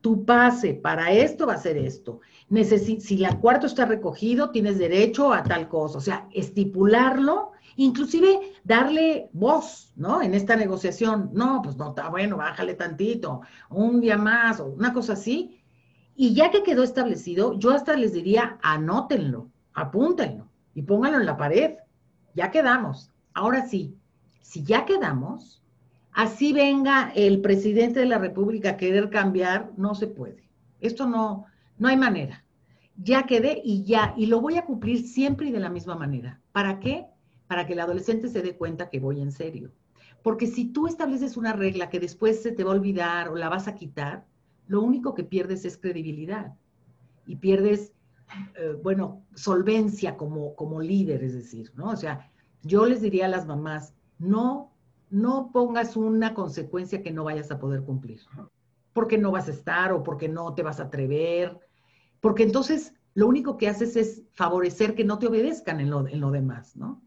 Tu 0.04 0.22
pase 0.26 0.74
para 0.74 1.12
esto 1.12 1.46
va 1.46 1.54
a 1.54 1.58
ser 1.58 1.78
esto. 1.78 2.20
si 3.00 3.16
la 3.16 3.40
cuarto 3.40 3.66
está 3.66 3.86
recogido, 3.86 4.50
tienes 4.50 4.76
derecho 4.76 5.32
a 5.32 5.42
tal 5.42 5.66
cosa. 5.66 5.96
O 5.96 6.02
sea, 6.02 6.28
estipularlo 6.30 7.52
inclusive 7.76 8.52
darle 8.64 9.30
voz, 9.32 9.92
¿no? 9.96 10.22
En 10.22 10.34
esta 10.34 10.56
negociación, 10.56 11.30
no, 11.32 11.62
pues 11.62 11.76
no 11.76 11.88
está 11.88 12.08
bueno, 12.08 12.36
bájale 12.36 12.74
tantito, 12.74 13.40
un 13.70 14.00
día 14.00 14.16
más, 14.16 14.60
o 14.60 14.66
una 14.66 14.92
cosa 14.92 15.14
así. 15.14 15.60
Y 16.14 16.34
ya 16.34 16.50
que 16.50 16.62
quedó 16.62 16.82
establecido, 16.82 17.58
yo 17.58 17.70
hasta 17.70 17.96
les 17.96 18.12
diría, 18.12 18.58
anótenlo, 18.62 19.48
apúntenlo 19.72 20.48
y 20.74 20.82
pónganlo 20.82 21.18
en 21.18 21.26
la 21.26 21.36
pared. 21.36 21.76
Ya 22.34 22.50
quedamos. 22.50 23.10
Ahora 23.32 23.66
sí, 23.66 23.96
si 24.40 24.62
ya 24.62 24.84
quedamos, 24.84 25.63
así 26.14 26.52
venga 26.52 27.12
el 27.14 27.40
presidente 27.40 28.00
de 28.00 28.06
la 28.06 28.18
República 28.18 28.70
a 28.70 28.76
querer 28.76 29.10
cambiar, 29.10 29.72
no 29.76 29.94
se 29.94 30.06
puede. 30.06 30.48
Esto 30.80 31.06
no, 31.06 31.44
no 31.78 31.88
hay 31.88 31.96
manera. 31.96 32.44
Ya 32.96 33.24
quedé 33.24 33.60
y 33.62 33.84
ya, 33.84 34.14
y 34.16 34.26
lo 34.26 34.40
voy 34.40 34.56
a 34.56 34.64
cumplir 34.64 35.06
siempre 35.06 35.48
y 35.48 35.52
de 35.52 35.60
la 35.60 35.68
misma 35.68 35.96
manera. 35.96 36.40
¿Para 36.52 36.80
qué? 36.80 37.08
para 37.46 37.66
que 37.66 37.74
el 37.74 37.80
adolescente 37.80 38.28
se 38.28 38.42
dé 38.42 38.56
cuenta 38.56 38.90
que 38.90 39.00
voy 39.00 39.20
en 39.20 39.32
serio. 39.32 39.70
Porque 40.22 40.46
si 40.46 40.66
tú 40.66 40.86
estableces 40.86 41.36
una 41.36 41.52
regla 41.52 41.90
que 41.90 42.00
después 42.00 42.42
se 42.42 42.52
te 42.52 42.64
va 42.64 42.72
a 42.72 42.74
olvidar 42.74 43.28
o 43.28 43.36
la 43.36 43.48
vas 43.48 43.68
a 43.68 43.74
quitar, 43.74 44.26
lo 44.66 44.80
único 44.80 45.14
que 45.14 45.24
pierdes 45.24 45.64
es 45.64 45.76
credibilidad 45.76 46.54
y 47.26 47.36
pierdes, 47.36 47.92
eh, 48.58 48.76
bueno, 48.82 49.22
solvencia 49.34 50.16
como, 50.16 50.54
como 50.54 50.80
líder, 50.80 51.22
es 51.22 51.34
decir, 51.34 51.70
¿no? 51.76 51.90
O 51.90 51.96
sea, 51.96 52.30
yo 52.62 52.86
les 52.86 53.02
diría 53.02 53.26
a 53.26 53.28
las 53.28 53.46
mamás, 53.46 53.94
no, 54.18 54.72
no 55.14 55.50
pongas 55.52 55.96
una 55.96 56.34
consecuencia 56.34 57.00
que 57.00 57.12
no 57.12 57.22
vayas 57.22 57.50
a 57.52 57.58
poder 57.60 57.82
cumplir, 57.82 58.20
porque 58.92 59.16
no 59.16 59.30
vas 59.30 59.46
a 59.46 59.52
estar 59.52 59.92
o 59.92 60.02
porque 60.02 60.28
no 60.28 60.54
te 60.54 60.64
vas 60.64 60.80
a 60.80 60.84
atrever, 60.84 61.60
porque 62.20 62.42
entonces 62.42 62.94
lo 63.14 63.28
único 63.28 63.56
que 63.56 63.68
haces 63.68 63.94
es 63.94 64.22
favorecer 64.32 64.96
que 64.96 65.04
no 65.04 65.20
te 65.20 65.28
obedezcan 65.28 65.78
en 65.80 65.90
lo, 65.90 66.08
en 66.08 66.20
lo 66.20 66.32
demás, 66.32 66.76
¿no? 66.76 67.00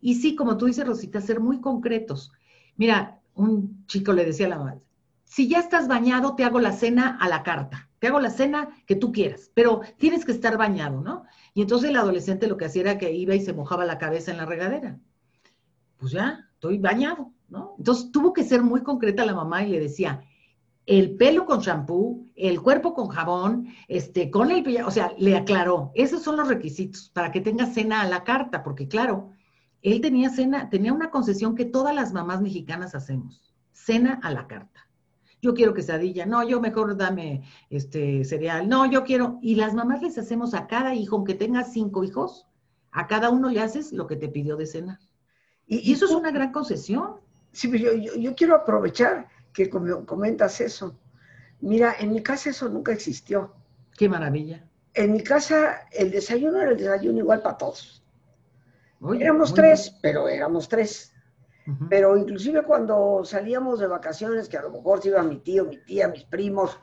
Y 0.00 0.14
sí, 0.14 0.34
como 0.34 0.56
tú 0.56 0.64
dices, 0.64 0.86
Rosita, 0.86 1.20
ser 1.20 1.40
muy 1.40 1.60
concretos. 1.60 2.32
Mira, 2.76 3.20
un 3.34 3.84
chico 3.86 4.14
le 4.14 4.24
decía 4.24 4.46
a 4.46 4.50
la 4.50 4.58
madre, 4.58 4.80
si 5.24 5.46
ya 5.46 5.58
estás 5.58 5.86
bañado, 5.86 6.34
te 6.36 6.44
hago 6.44 6.60
la 6.60 6.72
cena 6.72 7.18
a 7.20 7.28
la 7.28 7.42
carta, 7.42 7.90
te 7.98 8.06
hago 8.06 8.20
la 8.20 8.30
cena 8.30 8.70
que 8.86 8.96
tú 8.96 9.12
quieras, 9.12 9.50
pero 9.52 9.82
tienes 9.98 10.24
que 10.24 10.32
estar 10.32 10.56
bañado, 10.56 11.02
¿no? 11.02 11.24
Y 11.52 11.60
entonces 11.60 11.90
el 11.90 11.96
adolescente 11.96 12.48
lo 12.48 12.56
que 12.56 12.64
hacía 12.64 12.82
era 12.82 12.98
que 12.98 13.12
iba 13.12 13.34
y 13.34 13.40
se 13.42 13.52
mojaba 13.52 13.84
la 13.84 13.98
cabeza 13.98 14.30
en 14.30 14.38
la 14.38 14.46
regadera. 14.46 14.98
Pues 15.98 16.12
ya, 16.12 16.48
estoy 16.54 16.78
bañado, 16.78 17.34
¿no? 17.50 17.74
Entonces 17.78 18.10
tuvo 18.10 18.32
que 18.32 18.44
ser 18.44 18.62
muy 18.62 18.82
concreta 18.82 19.26
la 19.26 19.34
mamá 19.34 19.64
y 19.64 19.70
le 19.70 19.80
decía, 19.80 20.22
el 20.86 21.16
pelo 21.16 21.44
con 21.44 21.60
champú, 21.60 22.30
el 22.34 22.60
cuerpo 22.62 22.94
con 22.94 23.08
jabón, 23.08 23.68
este, 23.88 24.30
con 24.30 24.50
el 24.50 24.64
o 24.82 24.90
sea, 24.90 25.12
le 25.18 25.36
aclaró, 25.36 25.92
esos 25.94 26.22
son 26.22 26.36
los 26.36 26.48
requisitos 26.48 27.10
para 27.10 27.30
que 27.30 27.40
tenga 27.40 27.66
cena 27.66 28.00
a 28.00 28.08
la 28.08 28.24
carta, 28.24 28.62
porque 28.62 28.88
claro, 28.88 29.30
él 29.82 30.00
tenía 30.00 30.30
cena, 30.30 30.70
tenía 30.70 30.92
una 30.92 31.10
concesión 31.10 31.54
que 31.54 31.64
todas 31.64 31.94
las 31.94 32.12
mamás 32.12 32.40
mexicanas 32.40 32.94
hacemos, 32.94 33.54
cena 33.72 34.20
a 34.22 34.30
la 34.30 34.46
carta. 34.46 34.88
Yo 35.42 35.54
quiero 35.54 35.72
quesadilla, 35.72 36.26
no, 36.26 36.46
yo 36.46 36.60
mejor 36.60 36.96
dame 36.96 37.42
este 37.70 38.24
cereal, 38.24 38.68
no, 38.68 38.84
yo 38.84 39.04
quiero, 39.04 39.38
y 39.40 39.54
las 39.54 39.74
mamás 39.74 40.02
les 40.02 40.18
hacemos 40.18 40.52
a 40.54 40.66
cada 40.66 40.94
hijo, 40.94 41.16
aunque 41.16 41.34
tenga 41.34 41.64
cinco 41.64 42.04
hijos, 42.04 42.46
a 42.90 43.06
cada 43.06 43.30
uno 43.30 43.48
le 43.48 43.60
haces 43.60 43.92
lo 43.92 44.06
que 44.06 44.16
te 44.16 44.28
pidió 44.28 44.56
de 44.56 44.66
cenar. 44.66 44.98
Y, 45.66 45.92
eso 45.92 46.04
es 46.04 46.10
una 46.10 46.32
gran 46.32 46.50
concesión. 46.50 47.20
Sí, 47.52 47.68
pero 47.68 47.94
yo, 47.94 48.14
yo, 48.14 48.34
quiero 48.34 48.54
aprovechar 48.54 49.28
que 49.52 49.68
comentas 49.68 50.60
eso. 50.60 50.96
Mira, 51.60 51.96
en 51.98 52.12
mi 52.12 52.22
casa 52.22 52.50
eso 52.50 52.68
nunca 52.68 52.92
existió. 52.92 53.54
Qué 53.96 54.08
maravilla. 54.08 54.64
En 54.94 55.12
mi 55.12 55.22
casa 55.22 55.88
el 55.92 56.10
desayuno 56.10 56.60
era 56.60 56.70
el 56.70 56.76
desayuno 56.76 57.18
igual 57.18 57.42
para 57.42 57.58
todos 57.58 58.00
éramos 59.18 59.54
tres, 59.54 59.96
pero 60.02 60.28
éramos 60.28 60.68
tres. 60.68 61.12
Pero 61.88 62.16
inclusive 62.16 62.62
cuando 62.64 63.22
salíamos 63.24 63.78
de 63.78 63.86
vacaciones, 63.86 64.48
que 64.48 64.56
a 64.56 64.62
lo 64.62 64.70
mejor 64.70 65.00
se 65.00 65.08
iba 65.08 65.22
mi 65.22 65.38
tío, 65.38 65.66
mi 65.66 65.76
tía, 65.76 66.08
mis 66.08 66.24
primos, 66.24 66.80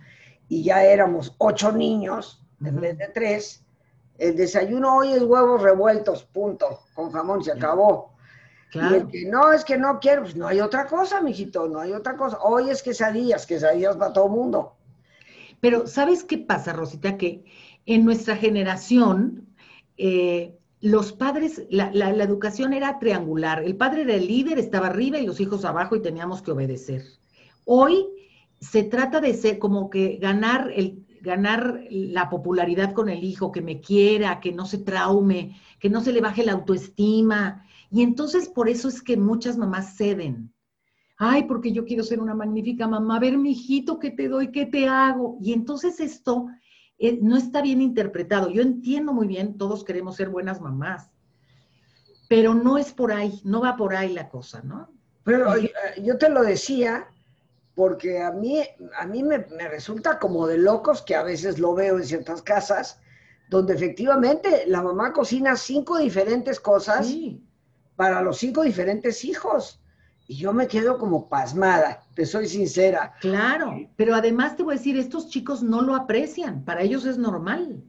y 0.48 0.64
ya 0.64 0.84
éramos 0.84 1.36
ocho 1.40 1.74
niños 1.74 2.42
en 2.64 2.80
vez 2.80 2.98
de 2.98 3.08
tres, 3.10 3.66
el 4.18 4.38
desayuno 4.38 4.98
hoy 4.98 5.12
es 5.12 5.22
huevos 5.24 5.62
revueltos, 5.62 6.24
punto, 6.24 6.80
con 6.94 7.12
jamón, 7.12 7.44
se 7.44 7.52
acabó. 7.52 8.14
Claro. 8.72 8.96
Y 8.96 9.00
el 9.00 9.08
que 9.08 9.26
no, 9.26 9.54
es 9.54 9.64
que 9.64 9.78
no 9.78 10.00
quiero, 10.00 10.24
pues 10.24 10.36
no 10.36 10.48
hay 10.48 10.60
otra 10.60 10.88
cosa, 10.88 11.22
mijito, 11.22 11.68
no 11.68 11.80
hay 11.80 11.94
otra 11.94 12.18
cosa. 12.18 12.40
Hoy 12.42 12.70
es 12.70 12.84
quesadillas, 12.84 13.46
quesadillas 13.46 13.96
para 13.96 14.14
todo 14.14 14.28
mundo. 14.28 14.76
Pero, 15.60 15.88
¿sabes 15.88 16.24
qué 16.24 16.38
pasa, 16.38 16.74
Rosita? 16.74 17.18
Que 17.18 17.46
en 17.86 18.06
nuestra 18.06 18.36
generación, 18.36 19.48
eh, 19.98 20.58
los 20.82 21.14
padres, 21.14 21.64
la, 21.70 21.90
educación 22.24 22.74
era 22.74 23.00
triangular. 23.00 23.64
El 23.64 23.76
padre 23.76 24.04
era 24.04 24.14
el 24.14 24.28
líder, 24.28 24.60
estaba 24.60 24.88
arriba 24.88 25.18
y 25.18 25.26
los 25.26 25.40
hijos 25.40 25.66
abajo 25.66 25.96
y 25.96 26.02
teníamos 26.02 26.42
que 26.42 26.52
obedecer. 26.52 27.04
Hoy 27.66 28.06
se 28.60 28.84
trata 28.84 29.20
de 29.20 29.34
ser 29.34 29.58
como 29.58 29.90
que 29.90 30.18
ganar, 30.18 30.72
el, 30.76 31.04
ganar 31.22 31.82
la 31.90 32.30
popularidad 32.30 32.94
con 32.94 33.10
el 33.10 33.24
hijo, 33.24 33.52
que 33.52 33.62
me 33.62 33.82
quiera, 33.82 34.40
que 34.40 34.52
no 34.52 34.66
se 34.66 34.78
traume, 34.78 35.60
que 35.80 35.90
no 35.90 36.02
se 36.02 36.12
le 36.12 36.22
baje 36.22 36.46
la 36.46 36.54
autoestima. 36.54 37.66
Y 37.92 38.04
entonces 38.04 38.50
por 38.50 38.70
eso 38.70 38.88
es 38.88 39.02
que 39.02 39.18
muchas 39.18 39.58
mamás 39.58 39.96
ceden. 39.96 40.54
Ay, 41.18 41.46
porque 41.46 41.72
yo 41.72 41.86
quiero 41.86 42.04
ser 42.04 42.20
una 42.20 42.36
magnífica 42.36 42.88
mamá. 42.88 43.18
A 43.18 43.20
ver, 43.20 43.38
mi 43.38 43.52
hijito, 43.52 43.98
¿qué 43.98 44.12
te 44.12 44.28
doy? 44.28 44.52
¿Qué 44.52 44.66
te 44.66 44.88
hago? 44.88 45.38
Y 45.42 45.54
entonces 45.54 46.00
esto 46.00 46.48
eh, 47.00 47.20
no 47.22 47.38
está 47.38 47.62
bien 47.62 47.82
interpretado. 47.82 48.50
Yo 48.50 48.62
entiendo 48.62 49.14
muy 49.14 49.28
bien, 49.28 49.58
todos 49.58 49.84
queremos 49.84 50.16
ser 50.16 50.30
buenas 50.30 50.62
mamás, 50.62 51.10
pero 52.30 52.54
no 52.54 52.78
es 52.78 52.92
por 52.94 53.12
ahí, 53.12 53.42
no 53.44 53.62
va 53.62 53.76
por 53.78 53.96
ahí 53.96 54.14
la 54.14 54.30
cosa, 54.30 54.62
¿no? 54.62 54.92
Pero 55.24 55.56
eh, 55.56 55.72
yo 56.04 56.18
te 56.18 56.30
lo 56.30 56.42
decía 56.44 57.08
porque 57.76 58.22
a 58.22 58.32
mí, 58.32 58.64
a 58.98 59.06
mí 59.06 59.22
me, 59.22 59.38
resulta 59.70 60.18
como 60.18 60.48
de 60.48 60.58
locos 60.58 61.04
que 61.04 61.16
a 61.16 61.22
veces 61.22 61.60
lo 61.60 61.76
veo 61.76 61.98
en 61.98 62.06
ciertas 62.06 62.42
casas, 62.42 63.00
donde 63.50 63.76
efectivamente 63.76 64.64
la 64.66 64.82
mamá 64.82 65.14
cocina 65.14 65.56
cinco 65.56 65.98
diferentes 66.00 66.60
cosas 66.60 67.08
para 67.98 68.22
los 68.22 68.38
cinco 68.38 68.62
diferentes 68.62 69.26
hijos. 69.26 69.82
Y 70.28 70.38
yo 70.38 70.54
me 70.54 70.68
quedo 70.68 70.98
como 70.98 71.28
pasmada, 71.28 72.04
te 72.14 72.26
soy 72.26 72.48
sincera. 72.48 73.14
Claro, 73.20 73.74
pero 73.96 74.16
además 74.16 74.56
te 74.56 74.64
voy 74.64 74.76
a 74.76 74.78
decir, 74.78 74.98
estos 74.98 75.30
chicos 75.30 75.64
no 75.64 75.82
lo 75.82 75.96
aprecian, 75.96 76.64
para 76.64 76.82
ellos 76.82 77.06
es 77.06 77.18
normal, 77.18 77.84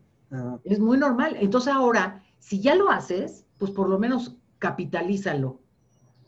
es 0.64 0.78
muy 0.78 0.98
normal. 0.98 1.36
Entonces 1.40 1.72
ahora, 1.72 2.22
si 2.38 2.60
ya 2.60 2.74
lo 2.74 2.90
haces, 2.90 3.44
pues 3.58 3.72
por 3.72 3.88
lo 3.88 3.98
menos 3.98 4.36
capitalízalo, 4.58 5.60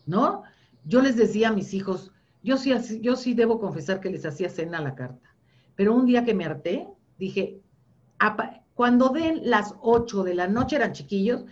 ¿no? 0.07 0.43
Yo 0.85 1.01
les 1.01 1.17
decía 1.17 1.49
a 1.49 1.53
mis 1.53 1.75
hijos, 1.75 2.13
yo 2.43 2.57
sí, 2.57 2.73
yo 3.01 3.17
sí 3.17 3.35
debo 3.35 3.61
confesar 3.61 4.01
que 4.01 4.11
les 4.11 4.27
hacía 4.27 4.49
cena 4.49 4.79
a 4.79 4.83
la 4.83 4.97
carta, 4.97 5.35
pero 5.77 5.95
un 5.95 6.07
día 6.07 6.25
que 6.25 6.35
me 6.35 6.45
harté, 6.45 6.89
dije, 7.19 7.61
cuando 8.75 9.11
den 9.11 9.49
las 9.49 9.75
8 9.81 10.25
de 10.25 10.35
la 10.35 10.49
noche, 10.49 10.77
eran 10.77 10.93
chiquillos, 10.93 11.45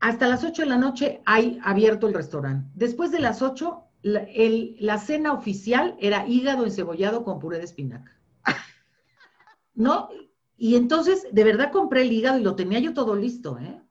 hasta 0.00 0.28
las 0.28 0.44
8 0.44 0.62
de 0.62 0.68
la 0.68 0.78
noche 0.78 1.22
hay 1.24 1.58
abierto 1.62 2.06
el 2.06 2.14
restaurante. 2.14 2.70
Después 2.74 3.10
de 3.10 3.20
las 3.20 3.42
8, 3.42 3.82
la, 4.02 4.98
cena 4.98 5.32
oficial 5.32 5.96
era 5.98 6.26
hígado 6.26 6.64
encebollado 6.64 7.24
con 7.24 7.38
puré 7.38 7.58
de 7.58 7.64
espinaca. 7.64 8.16
¿No? 9.74 10.08
Y 10.56 10.76
entonces, 10.76 11.26
de 11.32 11.44
verdad 11.44 11.72
compré 11.72 12.02
el 12.02 12.12
hígado 12.12 12.38
y 12.38 12.42
lo 12.42 12.54
tenía 12.54 12.78
yo 12.78 12.94
todo 12.94 13.14
listo, 13.14 13.58
¿eh? 13.58 13.82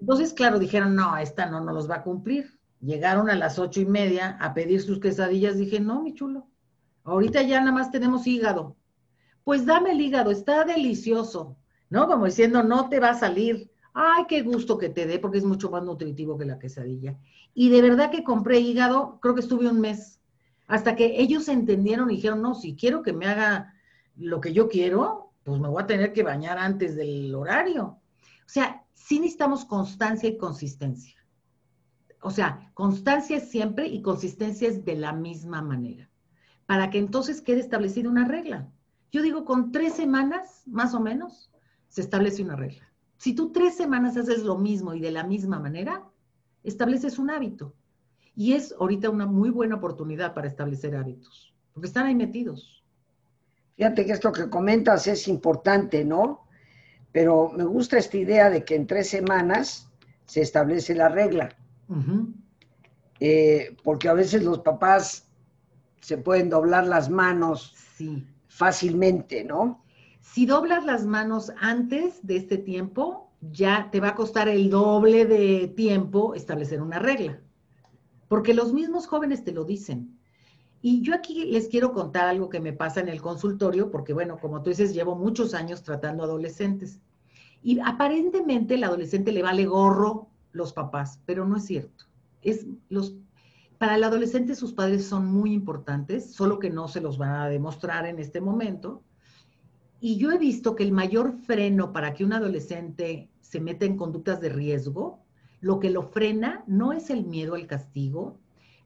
Entonces, 0.00 0.32
claro, 0.32 0.58
dijeron, 0.58 0.94
no, 0.94 1.16
esta 1.16 1.46
no 1.46 1.60
nos 1.60 1.74
los 1.74 1.90
va 1.90 1.96
a 1.96 2.02
cumplir. 2.02 2.58
Llegaron 2.80 3.28
a 3.30 3.34
las 3.34 3.58
ocho 3.58 3.80
y 3.80 3.86
media 3.86 4.36
a 4.40 4.54
pedir 4.54 4.80
sus 4.80 5.00
quesadillas. 5.00 5.56
Dije, 5.56 5.80
no, 5.80 6.02
mi 6.02 6.14
chulo, 6.14 6.46
ahorita 7.04 7.42
ya 7.42 7.60
nada 7.60 7.72
más 7.72 7.90
tenemos 7.90 8.26
hígado. 8.26 8.76
Pues 9.44 9.66
dame 9.66 9.92
el 9.92 10.00
hígado, 10.00 10.30
está 10.30 10.64
delicioso, 10.64 11.56
¿no? 11.90 12.06
Como 12.06 12.26
diciendo, 12.26 12.62
no 12.62 12.88
te 12.88 13.00
va 13.00 13.10
a 13.10 13.18
salir. 13.18 13.70
Ay, 13.94 14.24
qué 14.28 14.42
gusto 14.42 14.78
que 14.78 14.88
te 14.88 15.06
dé, 15.06 15.18
porque 15.18 15.38
es 15.38 15.44
mucho 15.44 15.70
más 15.70 15.82
nutritivo 15.82 16.38
que 16.38 16.44
la 16.44 16.58
quesadilla. 16.58 17.18
Y 17.54 17.70
de 17.70 17.82
verdad 17.82 18.10
que 18.10 18.24
compré 18.24 18.60
hígado, 18.60 19.18
creo 19.20 19.34
que 19.34 19.40
estuve 19.40 19.68
un 19.68 19.80
mes. 19.80 20.20
Hasta 20.66 20.96
que 20.96 21.20
ellos 21.20 21.48
entendieron 21.48 22.10
y 22.10 22.16
dijeron, 22.16 22.42
no, 22.42 22.54
si 22.54 22.76
quiero 22.76 23.02
que 23.02 23.12
me 23.12 23.26
haga 23.26 23.74
lo 24.16 24.40
que 24.40 24.52
yo 24.52 24.68
quiero, 24.68 25.32
pues 25.44 25.60
me 25.60 25.68
voy 25.68 25.82
a 25.82 25.86
tener 25.86 26.12
que 26.12 26.22
bañar 26.22 26.58
antes 26.58 26.94
del 26.94 27.34
horario. 27.34 27.84
O 27.84 28.48
sea, 28.48 28.84
sí 28.92 29.18
necesitamos 29.18 29.64
constancia 29.64 30.28
y 30.28 30.36
consistencia. 30.36 31.16
O 32.20 32.30
sea, 32.30 32.70
constancia 32.74 33.36
es 33.36 33.50
siempre 33.50 33.86
y 33.86 34.02
consistencia 34.02 34.68
es 34.68 34.84
de 34.84 34.96
la 34.96 35.12
misma 35.12 35.62
manera. 35.62 36.10
Para 36.66 36.90
que 36.90 36.98
entonces 36.98 37.40
quede 37.40 37.60
establecida 37.60 38.10
una 38.10 38.26
regla. 38.26 38.70
Yo 39.10 39.22
digo, 39.22 39.44
con 39.44 39.72
tres 39.72 39.94
semanas, 39.94 40.62
más 40.66 40.92
o 40.94 41.00
menos, 41.00 41.50
se 41.88 42.02
establece 42.02 42.42
una 42.42 42.56
regla. 42.56 42.87
Si 43.18 43.34
tú 43.34 43.50
tres 43.52 43.76
semanas 43.76 44.16
haces 44.16 44.44
lo 44.44 44.56
mismo 44.56 44.94
y 44.94 45.00
de 45.00 45.10
la 45.10 45.24
misma 45.24 45.58
manera, 45.58 46.04
estableces 46.62 47.18
un 47.18 47.30
hábito. 47.30 47.74
Y 48.34 48.54
es 48.54 48.74
ahorita 48.78 49.10
una 49.10 49.26
muy 49.26 49.50
buena 49.50 49.74
oportunidad 49.74 50.32
para 50.32 50.46
establecer 50.46 50.94
hábitos, 50.94 51.52
porque 51.72 51.88
están 51.88 52.06
ahí 52.06 52.14
metidos. 52.14 52.84
Fíjate 53.76 54.06
que 54.06 54.12
esto 54.12 54.32
que 54.32 54.48
comentas 54.48 55.08
es 55.08 55.26
importante, 55.26 56.04
¿no? 56.04 56.46
Pero 57.10 57.50
me 57.50 57.64
gusta 57.64 57.98
esta 57.98 58.16
idea 58.16 58.50
de 58.50 58.64
que 58.64 58.76
en 58.76 58.86
tres 58.86 59.08
semanas 59.08 59.90
se 60.24 60.40
establece 60.40 60.94
la 60.94 61.08
regla. 61.08 61.56
Eh, 63.18 63.76
porque 63.82 64.08
a 64.08 64.12
veces 64.12 64.44
los 64.44 64.60
papás 64.60 65.28
se 66.00 66.18
pueden 66.18 66.50
doblar 66.50 66.86
las 66.86 67.10
manos 67.10 67.74
fácilmente, 68.46 69.42
¿no? 69.42 69.84
Si 70.32 70.46
doblas 70.46 70.84
las 70.84 71.06
manos 71.06 71.52
antes 71.58 72.24
de 72.24 72.36
este 72.36 72.58
tiempo, 72.58 73.32
ya 73.40 73.88
te 73.90 73.98
va 73.98 74.10
a 74.10 74.14
costar 74.14 74.48
el 74.48 74.68
doble 74.68 75.24
de 75.24 75.68
tiempo 75.68 76.34
establecer 76.34 76.82
una 76.82 76.98
regla. 76.98 77.40
Porque 78.28 78.52
los 78.52 78.72
mismos 78.72 79.06
jóvenes 79.06 79.42
te 79.42 79.52
lo 79.52 79.64
dicen. 79.64 80.18
Y 80.82 81.00
yo 81.00 81.14
aquí 81.14 81.46
les 81.46 81.68
quiero 81.68 81.92
contar 81.92 82.28
algo 82.28 82.50
que 82.50 82.60
me 82.60 82.72
pasa 82.72 83.00
en 83.00 83.08
el 83.08 83.22
consultorio, 83.22 83.90
porque 83.90 84.12
bueno, 84.12 84.38
como 84.38 84.62
tú 84.62 84.70
dices, 84.70 84.94
llevo 84.94 85.16
muchos 85.16 85.54
años 85.54 85.82
tratando 85.82 86.24
adolescentes. 86.24 87.00
Y 87.62 87.80
aparentemente 87.80 88.74
el 88.74 88.84
adolescente 88.84 89.32
le 89.32 89.42
vale 89.42 89.64
gorro 89.64 90.28
los 90.52 90.72
papás, 90.72 91.20
pero 91.24 91.46
no 91.46 91.56
es 91.56 91.64
cierto. 91.64 92.04
Es 92.42 92.66
los, 92.90 93.14
para 93.78 93.96
el 93.96 94.04
adolescente 94.04 94.54
sus 94.54 94.74
padres 94.74 95.06
son 95.06 95.26
muy 95.26 95.52
importantes, 95.52 96.32
solo 96.32 96.58
que 96.58 96.70
no 96.70 96.86
se 96.86 97.00
los 97.00 97.16
van 97.16 97.32
a 97.32 97.48
demostrar 97.48 98.06
en 98.06 98.18
este 98.18 98.40
momento. 98.40 99.02
Y 100.00 100.16
yo 100.16 100.30
he 100.30 100.38
visto 100.38 100.76
que 100.76 100.84
el 100.84 100.92
mayor 100.92 101.32
freno 101.32 101.92
para 101.92 102.14
que 102.14 102.24
un 102.24 102.32
adolescente 102.32 103.30
se 103.40 103.60
meta 103.60 103.84
en 103.84 103.96
conductas 103.96 104.40
de 104.40 104.48
riesgo, 104.48 105.20
lo 105.60 105.80
que 105.80 105.90
lo 105.90 106.02
frena 106.02 106.62
no 106.66 106.92
es 106.92 107.10
el 107.10 107.24
miedo 107.24 107.54
al 107.54 107.66
castigo, 107.66 108.38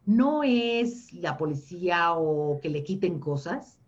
no 0.06 0.42
es 0.42 1.12
la 1.12 1.36
policía 1.36 2.14
o 2.14 2.60
que 2.60 2.70
le 2.70 2.82
quiten 2.82 3.18
cosas. 3.18 3.78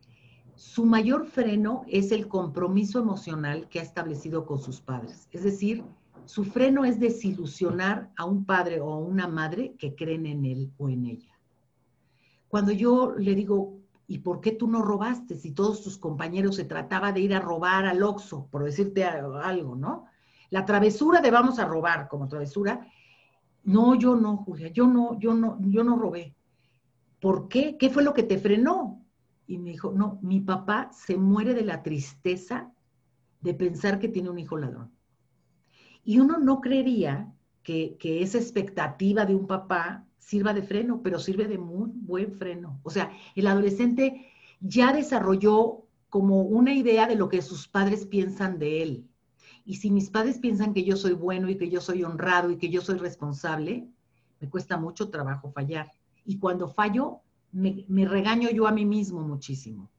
Su 0.55 0.85
mayor 0.85 1.27
freno 1.27 1.85
es 1.89 2.13
el 2.13 2.29
compromiso 2.29 3.01
emocional 3.01 3.69
que 3.69 3.81
ha 3.81 3.83
establecido 3.83 4.45
con 4.45 4.61
sus 4.61 4.81
padres. 4.81 5.29
Es 5.33 5.43
decir, 5.43 5.83
su 6.27 6.45
freno 6.45 6.85
es 6.85 7.01
desilusionar 7.01 8.11
a 8.17 8.25
un 8.27 8.45
padre 8.45 8.81
o 8.81 8.93
a 8.93 8.99
una 8.99 9.29
madre 9.29 9.75
que 9.79 9.95
creen 9.95 10.27
en 10.27 10.45
él 10.45 10.73
o 10.77 10.89
en 10.89 11.07
ella. 11.07 11.33
Cuando 12.49 12.71
yo 12.71 13.15
le 13.17 13.35
digo, 13.35 13.81
¿y 14.07 14.19
por 14.19 14.41
qué 14.41 14.53
tú 14.53 14.69
no 14.69 14.83
robaste 14.83 15.37
si 15.37 15.53
todos 15.53 15.83
tus 15.83 15.99
compañeros 15.99 16.57
se 16.57 16.65
trataba 16.65 17.13
de 17.13 17.21
ir 17.21 17.35
a 17.35 17.41
robar 17.41 17.87
al 17.87 18.03
Oxxo, 18.03 18.49
por 18.51 18.65
decirte 18.65 19.05
algo, 19.05 19.77
¿no? 19.77 20.07
La 20.51 20.65
travesura 20.65 21.21
de 21.21 21.31
vamos 21.31 21.59
a 21.59 21.65
robar 21.65 22.09
como 22.09 22.29
travesura. 22.29 22.87
No, 23.65 23.95
yo 23.95 24.15
no, 24.15 24.37
Julia, 24.39 24.69
yo 24.69 24.87
no, 24.87 25.19
yo 25.19 25.35
no, 25.35 25.59
yo 25.61 25.83
no 25.83 25.97
robé. 25.97 26.37
¿Por 27.21 27.49
qué? 27.49 27.77
¿Qué 27.79 27.89
fue 27.91 28.03
lo 28.03 28.13
que 28.15 28.23
te 28.23 28.39
frenó? 28.39 29.05
Y 29.47 29.59
me 29.59 29.71
dijo, 29.71 29.93
no, 29.93 30.19
mi 30.23 30.41
papá 30.41 30.91
se 30.93 31.17
muere 31.17 31.55
de 31.55 31.65
la 31.65 31.83
tristeza 31.83 32.73
de 33.41 33.55
pensar 33.55 33.99
que 33.99 34.09
tiene 34.09 34.31
un 34.31 34.39
hijo 34.39 34.57
ladrón. 34.57 34.93
Y 36.05 36.21
uno 36.21 36.39
no 36.39 36.61
creería 36.61 37.34
que, 37.65 37.97
que 37.99 38.23
esa 38.23 38.39
expectativa 38.39 39.27
de 39.27 39.35
un 39.35 39.49
papá 39.49 40.07
sirva 40.19 40.55
de 40.55 40.63
freno, 40.63 41.01
pero 41.03 41.19
sirve 41.19 41.49
de 41.49 41.59
muy 41.59 41.91
buen 41.93 42.33
freno. 42.33 42.79
O 42.83 42.91
sea, 42.91 43.11
el 43.35 43.47
adolescente 43.47 44.27
ya 44.61 44.93
desarrolló 44.93 45.85
como 46.09 46.43
una 46.43 46.73
idea 46.73 47.07
de 47.07 47.17
lo 47.17 47.29
que 47.29 47.43
sus 47.43 47.67
padres 47.67 48.07
piensan 48.07 48.59
de 48.59 48.83
él. 48.83 49.09
Y 49.65 49.77
si 49.77 49.91
mis 49.91 50.11
padres 50.11 50.39
piensan 50.39 50.73
que 50.73 50.85
yo 50.85 50.97
soy 50.97 51.13
bueno 51.13 51.49
y 51.49 51.57
que 51.57 51.69
yo 51.69 51.81
soy 51.81 52.05
honrado 52.05 52.51
y 52.51 52.57
que 52.57 52.69
yo 52.71 52.81
soy 52.81 52.99
responsable, 52.99 53.89
me 54.41 54.49
cuesta 54.49 54.77
mucho 54.77 55.11
trabajo 55.11 55.51
fallar. 55.51 55.91
Y 56.25 56.39
cuando 56.39 56.69
fallo, 56.69 57.21
me, 57.51 57.85
regaño 58.07 58.51
yo 58.51 58.67
a 58.67 58.73
mí 58.73 58.85
mismo 58.85 59.23
muchísimo. 59.23 59.91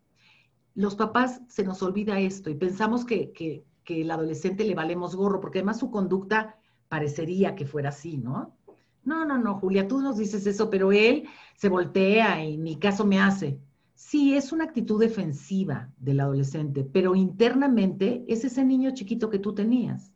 Los 0.74 0.96
papás 0.96 1.42
se 1.48 1.64
nos 1.64 1.82
olvida 1.84 2.20
esto 2.20 2.50
y 2.50 2.56
pensamos 2.56 3.06
que, 3.06 3.32
que, 3.32 3.66
que 3.84 4.02
el 4.02 4.12
adolescente 4.12 4.66
le 4.66 4.76
valemos 4.76 5.16
gorro, 5.16 5.40
porque 5.40 5.60
además 5.60 5.80
su 5.80 5.90
conducta 5.90 6.58
parecería 6.90 7.56
que 7.56 7.66
fuera 7.66 7.90
así, 7.90 8.18
¿no? 8.18 8.56
No, 9.04 9.24
no, 9.26 9.38
no, 9.38 9.60
Julia, 9.60 9.88
tú 9.88 10.02
nos 10.02 10.18
dices 10.18 10.48
eso, 10.48 10.70
pero 10.70 10.92
él 10.92 11.28
se 11.56 11.70
voltea 11.70 12.44
y 12.44 12.58
ni 12.58 12.78
caso 12.78 13.06
me 13.06 13.20
hace. 13.20 13.60
Sí, 13.94 14.36
es 14.36 14.52
una 14.52 14.66
actitud 14.66 15.00
defensiva 15.00 15.90
del 15.98 16.20
adolescente, 16.20 16.84
pero 16.84 17.16
internamente 17.16 18.26
es 18.28 18.44
ese 18.44 18.66
niño 18.66 18.92
chiquito 18.94 19.30
que 19.30 19.40
tú 19.40 19.54
tenías. 19.54 20.12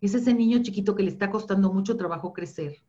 Es 0.00 0.14
ese 0.14 0.34
niño 0.34 0.62
chiquito 0.62 0.94
que 0.94 1.04
le 1.04 1.10
está 1.10 1.30
costando 1.30 1.72
mucho 1.72 1.96
trabajo 1.96 2.32
crecer 2.32 2.82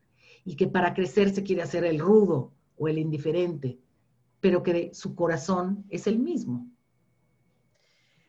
y 0.43 0.55
que 0.55 0.67
para 0.67 0.93
crecer 0.93 1.29
se 1.33 1.43
quiere 1.43 1.61
hacer 1.61 1.85
el 1.85 1.99
rudo 1.99 2.51
o 2.77 2.88
el 2.88 2.97
indiferente, 2.97 3.79
pero 4.41 4.63
que 4.63 4.91
su 4.93 5.15
corazón 5.15 5.85
es 5.89 6.07
el 6.07 6.19
mismo. 6.19 6.67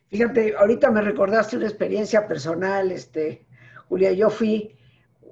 Fíjate, 0.08 0.54
ahorita 0.56 0.90
me 0.90 1.00
recordaste 1.00 1.56
una 1.56 1.66
experiencia 1.66 2.28
personal, 2.28 2.92
este, 2.92 3.46
Julia, 3.88 4.12
yo 4.12 4.30
fui 4.30 4.75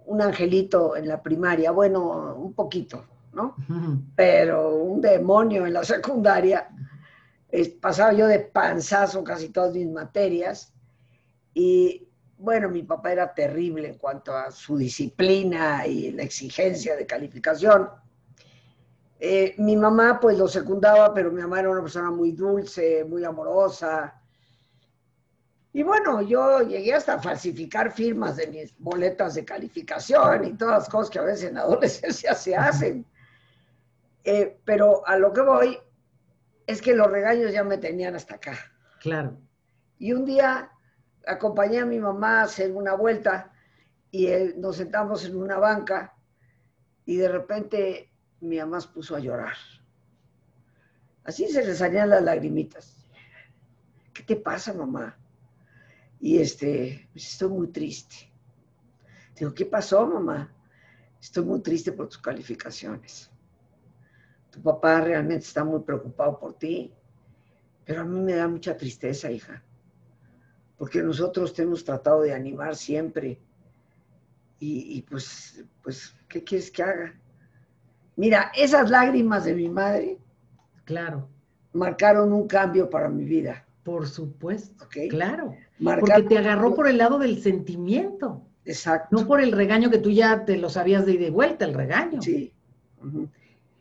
un 0.06 0.22
angelito 0.22 0.96
en 0.96 1.08
la 1.08 1.22
primaria, 1.22 1.70
bueno, 1.70 2.34
un 2.34 2.52
poquito, 2.52 3.04
¿no? 3.32 3.56
Pero 4.14 4.76
un 4.76 5.00
demonio 5.00 5.66
en 5.66 5.72
la 5.72 5.84
secundaria. 5.84 6.68
pasaba 7.80 8.12
yo 8.12 8.26
de 8.26 8.40
panzazo 8.40 9.22
casi 9.24 9.48
todas 9.48 9.74
mis 9.74 9.88
materias 9.88 10.72
y 11.52 12.08
bueno, 12.36 12.68
mi 12.68 12.82
papá 12.82 13.12
era 13.12 13.32
terrible 13.32 13.88
en 13.88 13.98
cuanto 13.98 14.36
a 14.36 14.50
su 14.50 14.76
disciplina 14.76 15.86
y 15.86 16.12
la 16.12 16.24
exigencia 16.24 16.96
de 16.96 17.06
calificación. 17.06 17.88
Eh, 19.18 19.54
mi 19.58 19.76
mamá 19.76 20.18
pues 20.20 20.36
lo 20.36 20.48
secundaba, 20.48 21.14
pero 21.14 21.30
mi 21.30 21.40
mamá 21.40 21.60
era 21.60 21.70
una 21.70 21.80
persona 21.80 22.10
muy 22.10 22.32
dulce, 22.32 23.04
muy 23.04 23.24
amorosa, 23.24 24.20
y 25.76 25.82
bueno, 25.82 26.22
yo 26.22 26.62
llegué 26.62 26.94
hasta 26.94 27.14
a 27.14 27.20
falsificar 27.20 27.90
firmas 27.90 28.36
de 28.36 28.46
mis 28.46 28.78
boletas 28.78 29.34
de 29.34 29.44
calificación 29.44 30.44
y 30.44 30.52
todas 30.52 30.82
las 30.82 30.88
cosas 30.88 31.10
que 31.10 31.18
a 31.18 31.22
veces 31.22 31.48
en 31.48 31.54
la 31.56 31.62
adolescencia 31.62 32.32
se 32.36 32.54
hacen. 32.54 33.04
Eh, 34.22 34.56
pero 34.64 35.04
a 35.04 35.18
lo 35.18 35.32
que 35.32 35.40
voy 35.40 35.76
es 36.64 36.80
que 36.80 36.94
los 36.94 37.10
regaños 37.10 37.52
ya 37.52 37.64
me 37.64 37.76
tenían 37.78 38.14
hasta 38.14 38.36
acá. 38.36 38.56
Claro. 39.00 39.36
Y 39.98 40.12
un 40.12 40.24
día 40.24 40.70
acompañé 41.26 41.80
a 41.80 41.86
mi 41.86 41.98
mamá 41.98 42.38
a 42.38 42.44
hacer 42.44 42.70
una 42.70 42.94
vuelta 42.94 43.52
y 44.12 44.28
nos 44.56 44.76
sentamos 44.76 45.24
en 45.24 45.34
una 45.34 45.58
banca 45.58 46.14
y 47.04 47.16
de 47.16 47.28
repente 47.28 48.12
mi 48.38 48.58
mamá 48.58 48.80
se 48.80 48.88
puso 48.90 49.16
a 49.16 49.18
llorar. 49.18 49.56
Así 51.24 51.48
se 51.48 51.64
le 51.66 51.74
salían 51.74 52.10
las 52.10 52.22
lagrimitas. 52.22 53.08
¿Qué 54.12 54.22
te 54.22 54.36
pasa, 54.36 54.72
mamá? 54.72 55.18
Y 56.24 56.38
este, 56.38 57.06
pues 57.12 57.32
estoy 57.32 57.50
muy 57.50 57.68
triste. 57.68 58.32
Digo, 59.38 59.52
¿qué 59.52 59.66
pasó, 59.66 60.06
mamá? 60.06 60.50
Estoy 61.20 61.44
muy 61.44 61.60
triste 61.60 61.92
por 61.92 62.08
tus 62.08 62.16
calificaciones. 62.16 63.30
Tu 64.48 64.62
papá 64.62 65.02
realmente 65.02 65.44
está 65.44 65.64
muy 65.64 65.80
preocupado 65.80 66.40
por 66.40 66.54
ti, 66.54 66.90
pero 67.84 68.00
a 68.00 68.04
mí 68.04 68.20
me 68.20 68.36
da 68.36 68.48
mucha 68.48 68.74
tristeza, 68.74 69.30
hija, 69.30 69.62
porque 70.78 71.02
nosotros 71.02 71.52
te 71.52 71.64
hemos 71.64 71.84
tratado 71.84 72.22
de 72.22 72.32
animar 72.32 72.74
siempre. 72.74 73.38
Y, 74.58 74.96
y 74.96 75.02
pues, 75.02 75.62
pues, 75.82 76.16
¿qué 76.26 76.42
quieres 76.42 76.70
que 76.70 76.84
haga? 76.84 77.20
Mira, 78.16 78.50
esas 78.56 78.88
lágrimas 78.88 79.44
de 79.44 79.54
mi 79.54 79.68
madre, 79.68 80.16
claro, 80.86 81.28
marcaron 81.74 82.32
un 82.32 82.48
cambio 82.48 82.88
para 82.88 83.10
mi 83.10 83.26
vida. 83.26 83.66
Por 83.84 84.08
supuesto, 84.08 84.86
claro. 85.10 85.54
porque 85.78 86.22
te 86.22 86.38
agarró 86.38 86.74
por 86.74 86.88
el 86.88 86.98
lado 86.98 87.18
del 87.18 87.42
sentimiento. 87.42 88.42
Exacto. 88.64 89.14
No 89.14 89.26
por 89.26 89.42
el 89.42 89.52
regaño 89.52 89.90
que 89.90 89.98
tú 89.98 90.10
ya 90.10 90.46
te 90.46 90.56
lo 90.56 90.70
sabías 90.70 91.04
de 91.04 91.12
ir 91.12 91.20
de 91.20 91.30
vuelta, 91.30 91.66
el 91.66 91.74
regaño. 91.74 92.22
Sí. 92.22 92.52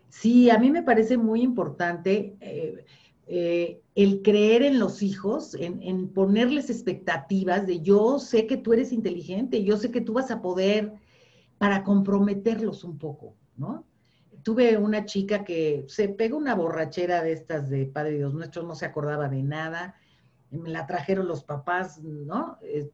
Sí, 0.09 0.49
a 0.49 0.59
mí 0.59 0.69
me 0.69 0.83
parece 0.83 1.17
muy 1.17 1.41
importante 1.41 2.35
eh, 2.41 2.85
eh, 3.27 3.81
el 3.95 4.21
creer 4.21 4.61
en 4.61 4.77
los 4.77 5.01
hijos, 5.01 5.55
en, 5.55 5.81
en, 5.81 6.09
ponerles 6.09 6.69
expectativas 6.69 7.65
de 7.65 7.79
yo 7.79 8.19
sé 8.19 8.45
que 8.45 8.57
tú 8.57 8.73
eres 8.73 8.91
inteligente, 8.91 9.63
yo 9.63 9.77
sé 9.77 9.89
que 9.89 10.01
tú 10.01 10.13
vas 10.13 10.29
a 10.29 10.41
poder 10.41 10.93
para 11.57 11.83
comprometerlos 11.83 12.83
un 12.83 12.97
poco, 12.97 13.35
¿no? 13.55 13.85
Tuve 14.43 14.77
una 14.77 15.05
chica 15.05 15.43
que 15.43 15.85
se 15.87 16.09
pegó 16.09 16.37
una 16.37 16.55
borrachera 16.55 17.23
de 17.23 17.33
estas 17.33 17.69
de 17.69 17.85
Padre 17.85 18.17
Dios 18.17 18.33
Nuestro, 18.33 18.63
no 18.63 18.75
se 18.75 18.85
acordaba 18.85 19.29
de 19.29 19.43
nada, 19.43 19.95
me 20.51 20.69
la 20.69 20.85
trajeron 20.85 21.27
los 21.27 21.43
papás, 21.43 21.99
¿no? 22.01 22.57
Eh, 22.61 22.91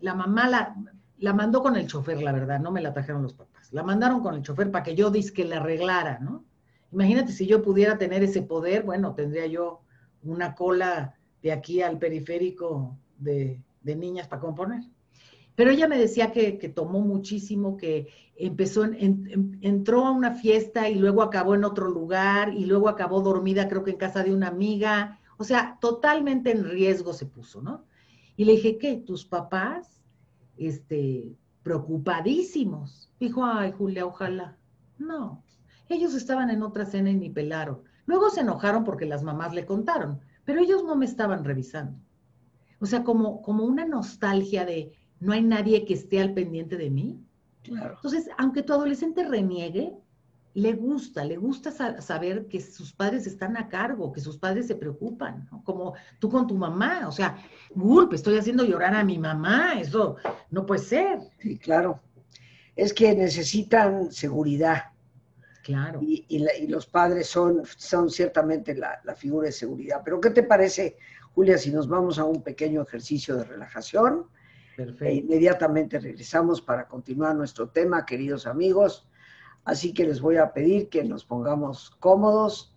la 0.00 0.14
mamá 0.14 0.48
la, 0.48 0.76
la 1.18 1.32
mandó 1.32 1.62
con 1.62 1.76
el 1.76 1.86
chofer, 1.86 2.22
la 2.22 2.32
verdad, 2.32 2.60
no 2.60 2.70
me 2.70 2.80
la 2.80 2.92
trajeron 2.92 3.22
los 3.22 3.34
papás. 3.34 3.72
La 3.72 3.82
mandaron 3.82 4.22
con 4.22 4.34
el 4.34 4.42
chofer 4.42 4.70
para 4.70 4.84
que 4.84 4.94
yo 4.94 5.10
disque 5.10 5.44
la 5.44 5.56
arreglara, 5.56 6.18
¿no? 6.18 6.44
Imagínate 6.92 7.32
si 7.32 7.46
yo 7.46 7.62
pudiera 7.62 7.98
tener 7.98 8.22
ese 8.22 8.42
poder, 8.42 8.82
bueno, 8.82 9.14
tendría 9.14 9.46
yo 9.46 9.82
una 10.22 10.54
cola 10.54 11.14
de 11.42 11.52
aquí 11.52 11.82
al 11.82 11.98
periférico 11.98 12.96
de, 13.18 13.62
niñas 13.82 14.28
para 14.28 14.40
componer. 14.40 14.82
Pero 15.54 15.70
ella 15.70 15.88
me 15.88 15.98
decía 15.98 16.32
que, 16.32 16.52
tomó 16.74 17.00
muchísimo, 17.00 17.76
que 17.76 18.08
empezó, 18.36 18.84
entró 18.84 20.06
a 20.06 20.10
una 20.10 20.32
fiesta 20.32 20.88
y 20.88 20.94
luego 20.94 21.22
acabó 21.22 21.54
en 21.54 21.64
otro 21.64 21.88
lugar 21.88 22.54
y 22.54 22.64
luego 22.64 22.88
acabó 22.88 23.20
dormida, 23.20 23.68
creo 23.68 23.84
que 23.84 23.90
en 23.90 23.98
casa 23.98 24.22
de 24.22 24.34
una 24.34 24.48
amiga. 24.48 25.20
O 25.36 25.44
sea, 25.44 25.78
totalmente 25.80 26.50
en 26.50 26.64
riesgo 26.64 27.12
se 27.12 27.26
puso, 27.26 27.60
¿no? 27.60 27.84
Y 28.36 28.44
le 28.44 28.52
dije, 28.52 28.78
¿qué? 28.78 28.96
¿Tus 28.96 29.26
papás? 29.26 30.00
Este, 30.56 31.36
preocupadísimos. 31.62 33.12
Dijo, 33.18 33.44
ay, 33.44 33.72
Julia, 33.72 34.06
ojalá. 34.06 34.56
No, 34.98 35.42
ellos 35.88 36.14
estaban 36.14 36.50
en 36.50 36.62
otra 36.62 36.86
cena 36.86 37.10
y 37.10 37.16
ni 37.16 37.30
pelaron. 37.30 37.82
Luego 38.06 38.30
se 38.30 38.40
enojaron 38.40 38.84
porque 38.84 39.06
las 39.06 39.22
mamás 39.22 39.54
le 39.54 39.66
contaron, 39.66 40.20
pero 40.44 40.60
ellos 40.60 40.84
no 40.84 40.96
me 40.96 41.04
estaban 41.04 41.44
revisando. 41.44 41.98
O 42.80 42.86
sea, 42.86 43.04
como, 43.04 43.42
como 43.42 43.64
una 43.64 43.84
nostalgia 43.84 44.64
de 44.64 44.92
no 45.20 45.32
hay 45.32 45.42
nadie 45.42 45.84
que 45.84 45.94
esté 45.94 46.20
al 46.20 46.34
pendiente 46.34 46.76
de 46.76 46.90
mí. 46.90 47.20
Claro. 47.62 47.94
Entonces, 47.96 48.28
aunque 48.38 48.62
tu 48.62 48.72
adolescente 48.72 49.26
reniegue, 49.28 49.94
le 50.54 50.72
gusta, 50.72 51.24
le 51.24 51.36
gusta 51.36 51.70
saber 52.00 52.46
que 52.46 52.60
sus 52.60 52.92
padres 52.92 53.26
están 53.26 53.56
a 53.56 53.68
cargo, 53.68 54.12
que 54.12 54.20
sus 54.20 54.36
padres 54.36 54.66
se 54.66 54.74
preocupan, 54.74 55.48
como 55.64 55.94
tú 56.18 56.28
con 56.28 56.46
tu 56.46 56.56
mamá, 56.56 57.06
o 57.06 57.12
sea, 57.12 57.38
gulp, 57.74 58.14
estoy 58.14 58.36
haciendo 58.36 58.64
llorar 58.64 58.94
a 58.94 59.04
mi 59.04 59.16
mamá, 59.16 59.74
eso 59.78 60.16
no 60.50 60.66
puede 60.66 60.82
ser. 60.82 61.20
Sí, 61.38 61.56
claro. 61.56 62.00
Es 62.74 62.92
que 62.92 63.14
necesitan 63.14 64.10
seguridad. 64.10 64.84
Claro. 65.62 66.00
Y, 66.02 66.66
los 66.66 66.86
padres 66.86 67.28
son, 67.28 67.62
son 67.76 68.10
ciertamente 68.10 68.74
la, 68.74 69.00
figura 69.14 69.46
de 69.46 69.52
seguridad. 69.52 70.00
Pero 70.04 70.20
¿qué 70.20 70.30
te 70.30 70.42
parece, 70.42 70.96
Julia, 71.34 71.58
si 71.58 71.70
nos 71.70 71.86
vamos 71.86 72.18
a 72.18 72.24
un 72.24 72.42
pequeño 72.42 72.82
ejercicio 72.82 73.36
de 73.36 73.44
relajación? 73.44 74.26
Perfecto. 74.76 75.04
E 75.04 75.14
inmediatamente 75.14 75.98
regresamos 75.98 76.60
para 76.60 76.88
continuar 76.88 77.34
nuestro 77.34 77.68
tema, 77.68 78.06
queridos 78.06 78.46
amigos. 78.46 79.08
Así 79.64 79.92
que 79.92 80.04
les 80.04 80.20
voy 80.20 80.36
a 80.36 80.52
pedir 80.52 80.88
que 80.88 81.04
nos 81.04 81.24
pongamos 81.24 81.90
cómodos 82.00 82.74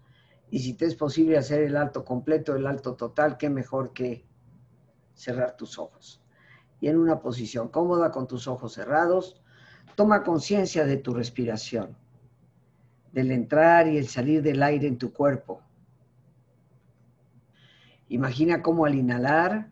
y 0.49 0.59
si 0.59 0.73
te 0.73 0.85
es 0.85 0.95
posible 0.95 1.37
hacer 1.37 1.61
el 1.61 1.75
alto 1.75 2.05
completo, 2.05 2.55
el 2.55 2.67
alto 2.67 2.93
total, 2.93 3.37
qué 3.37 3.49
mejor 3.49 3.91
que 3.93 4.23
cerrar 5.15 5.57
tus 5.57 5.79
ojos. 5.79 6.21
Y 6.79 6.89
en 6.89 6.97
una 6.97 7.21
posición 7.21 7.69
cómoda 7.69 8.11
con 8.11 8.27
tus 8.27 8.47
ojos 8.47 8.73
cerrados, 8.73 9.41
toma 9.95 10.23
conciencia 10.23 10.85
de 10.85 10.97
tu 10.97 11.13
respiración 11.13 11.97
del 13.13 13.31
entrar 13.31 13.87
y 13.87 13.97
el 13.97 14.07
salir 14.07 14.41
del 14.41 14.61
aire 14.61 14.87
en 14.87 14.97
tu 14.97 15.13
cuerpo. 15.13 15.61
Imagina 18.09 18.61
cómo 18.61 18.85
al 18.85 18.95
inhalar, 18.95 19.71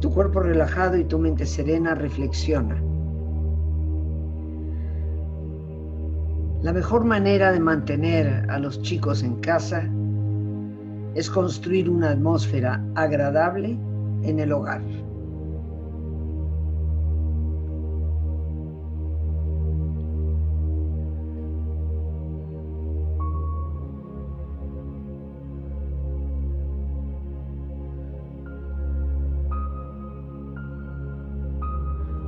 Tu 0.00 0.10
cuerpo 0.10 0.40
relajado 0.40 0.96
y 0.96 1.04
tu 1.04 1.18
mente 1.18 1.44
serena, 1.44 1.94
reflexiona. 1.94 2.82
La 6.62 6.72
mejor 6.72 7.04
manera 7.04 7.52
de 7.52 7.60
mantener 7.60 8.50
a 8.50 8.58
los 8.58 8.80
chicos 8.82 9.22
en 9.22 9.36
casa 9.36 9.88
es 11.14 11.30
construir 11.30 11.88
una 11.88 12.10
atmósfera 12.10 12.84
agradable 12.94 13.78
en 14.22 14.40
el 14.40 14.52
hogar. 14.52 14.82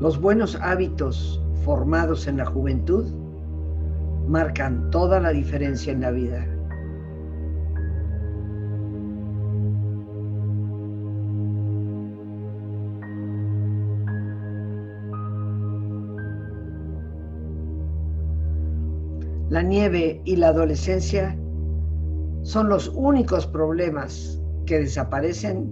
Los 0.03 0.21
buenos 0.21 0.59
hábitos 0.61 1.41
formados 1.65 2.27
en 2.27 2.39
la 2.39 2.45
juventud 2.45 3.07
marcan 4.27 4.91
toda 4.91 5.21
la 5.21 5.31
diferencia 5.31 5.93
en 5.93 6.01
la 6.01 6.11
vida. 6.11 6.45
La 19.51 19.63
nieve 19.63 20.21
y 20.25 20.35
la 20.35 20.49
adolescencia 20.49 21.39
son 22.43 22.69
los 22.69 22.89
únicos 22.89 23.47
problemas 23.47 24.43
que 24.67 24.81
desaparecen 24.81 25.71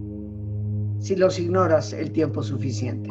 si 1.01 1.16
los 1.16 1.40
ignoras 1.40 1.93
el 1.93 2.12
tiempo 2.12 2.45
suficiente. 2.45 3.11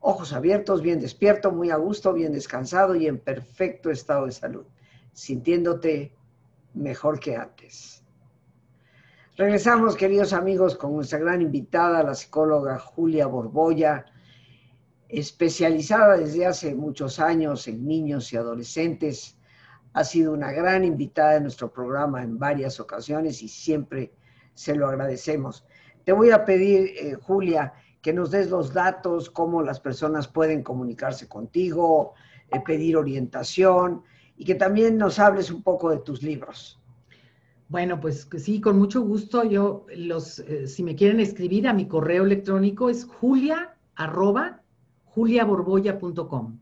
ojos 0.00 0.32
abiertos, 0.32 0.82
bien 0.82 1.00
despierto, 1.00 1.52
muy 1.52 1.70
a 1.70 1.76
gusto, 1.76 2.12
bien 2.12 2.32
descansado 2.32 2.94
y 2.94 3.06
en 3.06 3.18
perfecto 3.18 3.90
estado 3.90 4.26
de 4.26 4.32
salud, 4.32 4.66
sintiéndote 5.12 6.12
mejor 6.74 7.20
que 7.20 7.36
antes. 7.36 8.02
Regresamos, 9.36 9.96
queridos 9.96 10.32
amigos, 10.32 10.76
con 10.76 10.94
nuestra 10.94 11.18
gran 11.18 11.40
invitada, 11.40 12.02
la 12.02 12.14
psicóloga 12.14 12.78
Julia 12.78 13.26
Borboya, 13.26 14.06
especializada 15.08 16.16
desde 16.16 16.46
hace 16.46 16.74
muchos 16.74 17.18
años 17.18 17.66
en 17.68 17.86
niños 17.86 18.32
y 18.32 18.36
adolescentes. 18.36 19.36
Ha 19.92 20.04
sido 20.04 20.32
una 20.32 20.52
gran 20.52 20.84
invitada 20.84 21.36
en 21.36 21.44
nuestro 21.44 21.72
programa 21.72 22.22
en 22.22 22.38
varias 22.38 22.80
ocasiones 22.80 23.42
y 23.42 23.48
siempre 23.48 24.12
se 24.54 24.74
lo 24.74 24.86
agradecemos. 24.88 25.64
Te 26.04 26.12
voy 26.12 26.30
a 26.30 26.44
pedir, 26.44 26.90
eh, 26.98 27.14
Julia, 27.14 27.72
que 28.02 28.12
nos 28.12 28.30
des 28.30 28.50
los 28.50 28.72
datos, 28.72 29.30
cómo 29.30 29.62
las 29.62 29.80
personas 29.80 30.28
pueden 30.28 30.62
comunicarse 30.62 31.28
contigo, 31.28 32.14
eh, 32.50 32.60
pedir 32.64 32.96
orientación 32.96 34.02
y 34.36 34.44
que 34.44 34.54
también 34.54 34.96
nos 34.96 35.18
hables 35.18 35.50
un 35.50 35.62
poco 35.62 35.90
de 35.90 35.98
tus 35.98 36.22
libros. 36.22 36.80
Bueno, 37.68 38.00
pues 38.00 38.28
sí, 38.38 38.60
con 38.60 38.78
mucho 38.78 39.02
gusto. 39.02 39.44
Yo 39.44 39.86
los, 39.94 40.40
eh, 40.40 40.66
si 40.66 40.82
me 40.82 40.96
quieren 40.96 41.20
escribir 41.20 41.68
a 41.68 41.72
mi 41.72 41.86
correo 41.86 42.24
electrónico 42.24 42.90
es 42.90 43.04
julia 43.04 43.76
arroba 43.94 44.62
juliaborboya.com. 45.04 46.58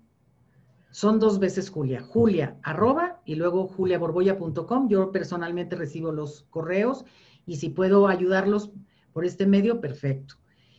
Son 0.90 1.18
dos 1.18 1.38
veces 1.38 1.70
Julia. 1.70 2.02
Julia 2.02 2.56
arroba 2.62 3.20
y 3.24 3.36
luego 3.36 3.68
juliaborboya.com. 3.68 4.88
Yo 4.88 5.12
personalmente 5.12 5.76
recibo 5.76 6.12
los 6.12 6.42
correos 6.50 7.04
y 7.46 7.56
si 7.56 7.70
puedo 7.70 8.08
ayudarlos 8.08 8.72
por 9.12 9.24
este 9.24 9.46
medio, 9.46 9.80
perfecto. 9.80 10.36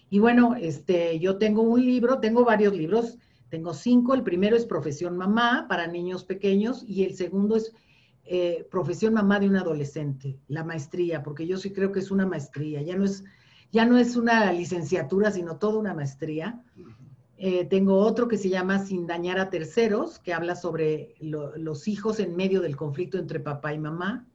Y 0.09 0.19
bueno, 0.19 0.55
este, 0.55 1.19
yo 1.19 1.37
tengo 1.37 1.61
un 1.61 1.85
libro, 1.85 2.19
tengo 2.19 2.43
varios 2.43 2.73
libros, 2.73 3.17
tengo 3.49 3.73
cinco. 3.73 4.13
El 4.13 4.23
primero 4.23 4.55
es 4.55 4.65
Profesión 4.65 5.17
Mamá 5.17 5.67
para 5.69 5.87
niños 5.87 6.23
pequeños 6.23 6.83
y 6.87 7.03
el 7.03 7.15
segundo 7.15 7.55
es 7.55 7.73
eh, 8.25 8.67
Profesión 8.69 9.13
Mamá 9.13 9.39
de 9.39 9.49
un 9.49 9.55
adolescente, 9.55 10.37
la 10.47 10.63
maestría, 10.63 11.23
porque 11.23 11.47
yo 11.47 11.57
sí 11.57 11.71
creo 11.71 11.91
que 11.91 11.99
es 11.99 12.11
una 12.11 12.25
maestría, 12.25 12.81
ya 12.81 12.95
no 12.95 13.05
es, 13.05 13.23
ya 13.71 13.85
no 13.85 13.97
es 13.97 14.15
una 14.15 14.51
licenciatura, 14.53 15.31
sino 15.31 15.57
toda 15.57 15.79
una 15.79 15.93
maestría. 15.93 16.61
Eh, 17.37 17.65
tengo 17.65 17.97
otro 17.97 18.27
que 18.27 18.37
se 18.37 18.49
llama 18.49 18.79
Sin 18.85 19.07
dañar 19.07 19.39
a 19.39 19.49
terceros, 19.49 20.19
que 20.19 20.33
habla 20.33 20.55
sobre 20.55 21.15
los 21.19 21.87
hijos 21.87 22.19
en 22.19 22.35
medio 22.35 22.61
del 22.61 22.75
conflicto 22.75 23.17
entre 23.17 23.39
papá 23.39 23.73
y 23.73 23.79
mamá. 23.79 24.27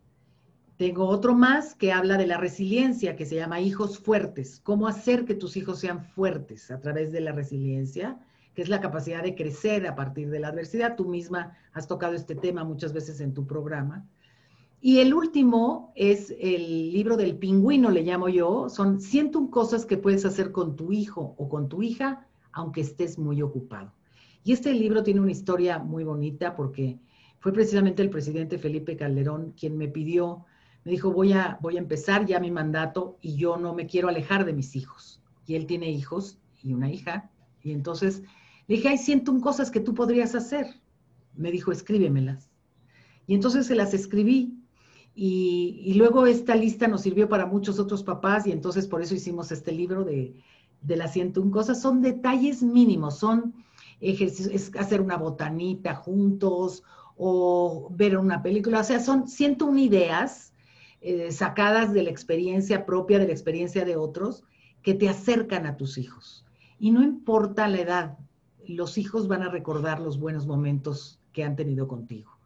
Tengo 0.77 1.07
otro 1.07 1.35
más 1.35 1.75
que 1.75 1.93
habla 1.93 2.17
de 2.17 2.27
la 2.27 2.37
resiliencia, 2.37 3.15
que 3.15 3.27
se 3.27 3.37
llama 3.37 3.61
Hijos 3.61 3.99
Fuertes, 3.99 4.61
cómo 4.63 4.89
hacer 4.89 5.25
que 5.25 5.35
tus 5.35 5.57
hijos 5.57 5.79
sean 5.79 6.03
fuertes 6.03 6.71
a 6.71 6.81
través 6.81 7.13
de 7.13 7.21
la 7.21 7.33
resiliencia, 7.33 8.19
que 8.55 8.63
es 8.63 8.69
la 8.69 8.81
capacidad 8.81 9.23
de 9.23 9.35
crecer 9.35 9.87
a 9.87 9.95
partir 9.95 10.31
de 10.31 10.41
la 10.41 10.49
adversidad. 10.49 10.97
Tú 10.97 11.05
misma 11.05 11.57
has 11.73 11.87
tocado 11.87 12.15
este 12.15 12.35
tema 12.35 12.65
muchas 12.65 12.93
veces 12.93 13.21
en 13.21 13.35
tu 13.35 13.47
programa. 13.47 14.05
Y 14.81 14.99
el 14.99 15.15
último 15.15 15.93
es 15.95 16.35
el 16.39 16.93
libro 16.93 17.17
del 17.17 17.37
pingüino, 17.37 17.91
le 17.91 18.03
llamo 18.03 18.29
yo. 18.29 18.69
Son 18.69 19.01
101 19.01 19.51
cosas 19.51 19.87
que 19.87 19.97
puedes 19.97 20.25
hacer 20.25 20.53
con 20.53 20.77
tu 20.77 20.93
hijo 20.93 21.35
o 21.39 21.49
con 21.49 21.69
tu 21.69 21.83
hija 21.83 22.27
aunque 22.55 22.81
estés 22.81 23.19
muy 23.19 23.43
ocupado. 23.43 23.93
Y 24.45 24.53
este 24.53 24.73
libro 24.73 25.03
tiene 25.03 25.21
una 25.21 25.33
historia 25.33 25.79
muy 25.79 26.05
bonita 26.05 26.55
porque 26.55 26.99
fue 27.41 27.53
precisamente 27.53 28.03
el 28.03 28.11
presidente 28.11 28.59
Felipe 28.59 28.97
Calderón 28.97 29.55
quien 29.59 29.77
me 29.77 29.89
pidió, 29.89 30.45
me 30.85 30.93
dijo, 30.93 31.13
voy 31.13 31.33
a, 31.33 31.59
voy 31.61 31.77
a 31.77 31.81
empezar 31.81 32.27
ya 32.27 32.41
mi 32.41 32.51
mandato 32.51 33.19
y 33.21 33.37
yo 33.37 33.57
no 33.57 33.75
me 33.75 33.87
quiero 33.87 34.09
alejar 34.09 34.45
de 34.45 34.53
mis 34.53 34.77
hijos. 34.77 35.23
Y 35.47 35.55
él 35.55 35.67
tiene 35.67 35.91
hijos 35.91 36.39
y 36.63 36.73
una 36.75 36.91
hija. 36.91 37.31
Y 37.63 37.73
entonces 37.73 38.23
le 38.67 38.77
dije, 38.77 38.89
hay 38.89 38.99
101 38.99 39.41
cosas 39.41 39.71
que 39.71 39.81
tú 39.81 39.95
podrías 39.95 40.35
hacer. 40.35 40.67
Me 41.35 41.51
dijo, 41.51 41.73
escríbemelas. 41.73 42.51
Y 43.27 43.35
entonces 43.35 43.67
se 43.67 43.75
las 43.75 43.95
escribí. 43.95 44.59
Y, 45.15 45.81
y, 45.85 45.95
luego 45.95 46.27
esta 46.27 46.57
lista 46.57 46.89
nos 46.89 47.03
sirvió 47.03 47.29
para 47.29 47.47
muchos 47.47 47.79
otros 47.79 48.03
papás 48.03 48.49
y 48.49 48.53
entonces 48.53 48.89
por 48.89 49.01
eso 49.01 49.15
hicimos 49.15 49.53
este 49.53 49.71
libro 49.71 50.03
de 50.03 50.35
de 50.85 50.97
las 50.97 51.13
101 51.13 51.51
cosas 51.51 51.81
son 51.81 52.03
detalles 52.03 52.63
mínimos, 52.63 53.19
son 53.19 53.55
ejercicios, 54.01 54.71
hacer 54.79 55.01
una 55.01 55.17
botanita 55.17 55.95
juntos 55.95 56.85
o 57.17 57.89
ver 57.91 58.19
una 58.19 58.43
película, 58.43 58.81
o 58.81 58.85
sea, 58.85 59.01
son 59.01 59.27
101 59.27 59.79
ideas 59.79 60.53
eh, 61.07 61.31
sacadas 61.33 61.93
de 61.93 62.03
la 62.03 62.09
experiencia 62.09 62.87
propia, 62.87 63.19
de 63.19 63.27
la 63.27 63.33
experiencia 63.33 63.85
de 63.85 63.95
otros, 63.95 64.43
que 64.81 64.95
te 64.95 65.11
acercan 65.11 65.67
a 65.67 65.77
tus 65.77 65.99
hijos. 65.99 66.47
Y 66.79 66.93
no 66.93 67.03
importa 67.03 67.69
la 67.69 67.81
edad, 67.81 68.19
los 68.67 68.97
hijos 68.97 69.29
van 69.29 69.43
a 69.43 69.51
recordar 69.51 70.01
los 70.01 70.19
buenos 70.19 70.47
momentos 70.47 71.21
que 71.35 71.45
han 71.45 71.57
tenido 71.57 71.89
contigo. 71.89 72.39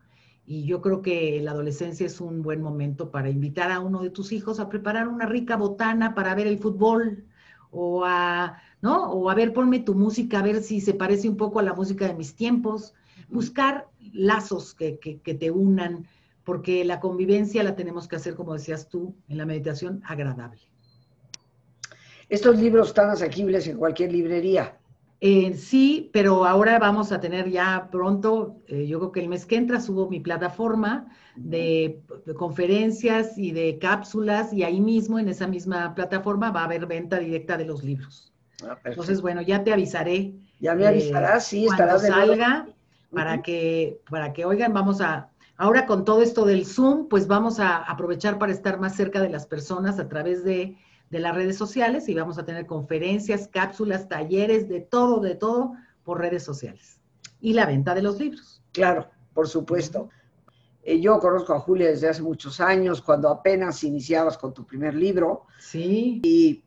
Y 0.44 0.64
yo 0.64 0.80
creo 0.80 1.02
que 1.02 1.40
la 1.40 1.52
adolescencia 1.52 2.04
es 2.04 2.20
un 2.20 2.42
buen 2.42 2.60
momento 2.60 3.12
para 3.12 3.30
invitar 3.30 3.70
a 3.70 3.78
uno 3.78 4.02
de 4.02 4.10
tus 4.10 4.32
hijos 4.32 4.58
a 4.58 4.68
preparar 4.68 5.06
una 5.06 5.26
rica 5.26 5.56
botana 5.56 6.16
para 6.16 6.34
ver 6.34 6.48
el 6.48 6.58
fútbol, 6.58 7.26
o 7.70 8.04
a, 8.04 8.60
¿no? 8.82 9.12
O 9.12 9.30
a 9.30 9.36
ver, 9.36 9.52
ponme 9.52 9.78
tu 9.78 9.94
música, 9.94 10.40
a 10.40 10.42
ver 10.42 10.64
si 10.64 10.80
se 10.80 10.94
parece 10.94 11.28
un 11.28 11.36
poco 11.36 11.60
a 11.60 11.62
la 11.62 11.74
música 11.74 12.08
de 12.08 12.14
mis 12.14 12.34
tiempos. 12.34 12.92
Buscar 13.28 13.86
lazos 14.12 14.74
que, 14.74 14.98
que, 14.98 15.20
que 15.20 15.34
te 15.34 15.52
unan, 15.52 16.08
porque 16.48 16.82
la 16.82 16.98
convivencia 16.98 17.62
la 17.62 17.76
tenemos 17.76 18.08
que 18.08 18.16
hacer, 18.16 18.34
como 18.34 18.54
decías 18.54 18.88
tú, 18.88 19.14
en 19.28 19.36
la 19.36 19.44
meditación 19.44 20.00
agradable. 20.06 20.62
Estos 22.30 22.58
libros 22.58 22.88
están 22.88 23.10
asequibles 23.10 23.68
en 23.68 23.76
cualquier 23.76 24.12
librería. 24.12 24.78
Eh, 25.20 25.52
sí, 25.52 26.08
pero 26.10 26.46
ahora 26.46 26.78
vamos 26.78 27.12
a 27.12 27.20
tener 27.20 27.50
ya 27.50 27.90
pronto, 27.92 28.62
eh, 28.66 28.86
yo 28.86 28.98
creo 28.98 29.12
que 29.12 29.20
el 29.20 29.28
mes 29.28 29.44
que 29.44 29.56
entra 29.56 29.78
subo 29.78 30.08
mi 30.08 30.20
plataforma 30.20 31.14
de, 31.36 32.00
conferencias 32.38 33.36
y 33.36 33.52
de 33.52 33.78
cápsulas 33.78 34.50
y 34.50 34.62
ahí 34.62 34.80
mismo, 34.80 35.18
en 35.18 35.28
esa 35.28 35.46
misma 35.46 35.94
plataforma, 35.94 36.50
va 36.50 36.62
a 36.62 36.64
haber 36.64 36.86
venta 36.86 37.18
directa 37.18 37.58
de 37.58 37.66
los 37.66 37.84
libros. 37.84 38.32
Ah, 38.66 38.78
Entonces, 38.86 39.20
bueno, 39.20 39.42
ya 39.42 39.64
te 39.64 39.70
avisaré. 39.74 40.32
Ya 40.60 40.74
me 40.74 40.86
avisarás, 40.86 41.44
sí, 41.44 41.66
estará 41.66 41.98
salga 41.98 42.66
para 43.12 43.42
que, 43.42 44.00
para 44.08 44.32
que 44.32 44.46
oigan, 44.46 44.72
vamos 44.72 45.02
a, 45.02 45.28
ahora 45.58 45.84
con 45.84 46.06
todo 46.06 46.22
esto 46.22 46.46
del 46.46 46.64
Zoom, 46.64 47.08
pues 47.08 47.26
vamos 47.26 47.60
a 47.60 47.76
aprovechar 47.76 48.38
para 48.38 48.52
estar 48.52 48.80
más 48.80 48.96
cerca 48.96 49.20
de 49.20 49.28
las 49.28 49.46
personas 49.46 49.98
a 49.98 50.08
través 50.08 50.42
de 50.42 50.78
de 51.10 51.20
las 51.20 51.34
redes 51.34 51.56
sociales 51.56 52.08
y 52.08 52.14
vamos 52.14 52.38
a 52.38 52.44
tener 52.44 52.66
conferencias, 52.66 53.48
cápsulas, 53.48 54.08
talleres, 54.08 54.68
de 54.68 54.80
todo, 54.80 55.20
de 55.20 55.34
todo 55.34 55.72
por 56.04 56.20
redes 56.20 56.42
sociales. 56.42 57.00
Y 57.40 57.54
la 57.54 57.66
venta 57.66 57.94
de 57.94 58.02
los 58.02 58.18
libros. 58.18 58.62
Claro, 58.72 59.08
por 59.32 59.48
supuesto. 59.48 60.10
Eh, 60.82 61.00
yo 61.00 61.18
conozco 61.18 61.54
a 61.54 61.60
Julia 61.60 61.88
desde 61.88 62.08
hace 62.08 62.22
muchos 62.22 62.60
años, 62.60 63.00
cuando 63.00 63.28
apenas 63.28 63.84
iniciabas 63.84 64.36
con 64.36 64.52
tu 64.52 64.66
primer 64.66 64.94
libro. 64.94 65.46
Sí. 65.58 66.20
Y, 66.22 66.62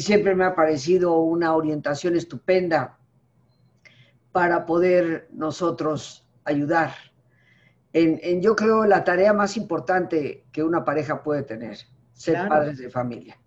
siempre 0.00 0.36
me 0.36 0.44
ha 0.44 0.54
parecido 0.54 1.18
una 1.18 1.54
orientación 1.54 2.14
estupenda 2.14 2.96
para 4.30 4.64
poder 4.64 5.28
nosotros 5.32 6.24
ayudar 6.44 6.92
en, 7.92 8.20
en, 8.22 8.42
yo 8.42 8.54
creo, 8.56 8.84
la 8.84 9.04
tarea 9.04 9.32
más 9.32 9.56
importante 9.56 10.44
que 10.52 10.62
una 10.62 10.84
pareja 10.84 11.22
puede 11.22 11.42
tener, 11.42 11.78
ser 12.12 12.48
padres 12.48 12.78
de 12.78 12.90
familia. 12.90 13.38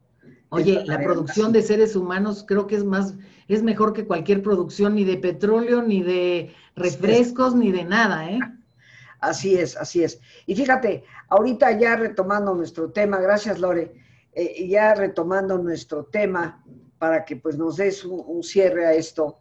Oye, 0.49 0.83
la 0.85 0.99
producción 0.99 1.51
de 1.51 1.63
seres 1.63 1.95
humanos 1.95 2.45
creo 2.47 2.67
que 2.67 2.75
es 2.75 2.83
más, 2.83 3.15
es 3.47 3.63
mejor 3.63 3.93
que 3.93 4.05
cualquier 4.05 4.43
producción 4.43 4.93
ni 4.93 5.03
de 5.03 5.17
petróleo, 5.17 5.81
ni 5.81 6.03
de 6.03 6.53
refrescos, 6.75 7.55
ni 7.55 7.71
de 7.71 7.85
nada, 7.85 8.29
¿eh? 8.29 8.39
Así 9.19 9.55
es, 9.55 9.77
así 9.77 10.03
es. 10.03 10.19
Y 10.45 10.53
fíjate, 10.53 11.05
ahorita 11.29 11.71
ya 11.79 11.95
retomando 11.95 12.53
nuestro 12.53 12.91
tema, 12.91 13.21
gracias 13.21 13.57
Lore, 13.57 13.93
eh, 14.33 14.67
ya 14.67 14.93
retomando 14.95 15.57
nuestro 15.57 16.03
tema 16.03 16.61
para 16.97 17.23
que 17.23 17.37
pues 17.37 17.57
nos 17.57 17.77
des 17.77 18.03
un, 18.03 18.43
cierre 18.43 18.85
a 18.85 18.93
esto. 18.93 19.39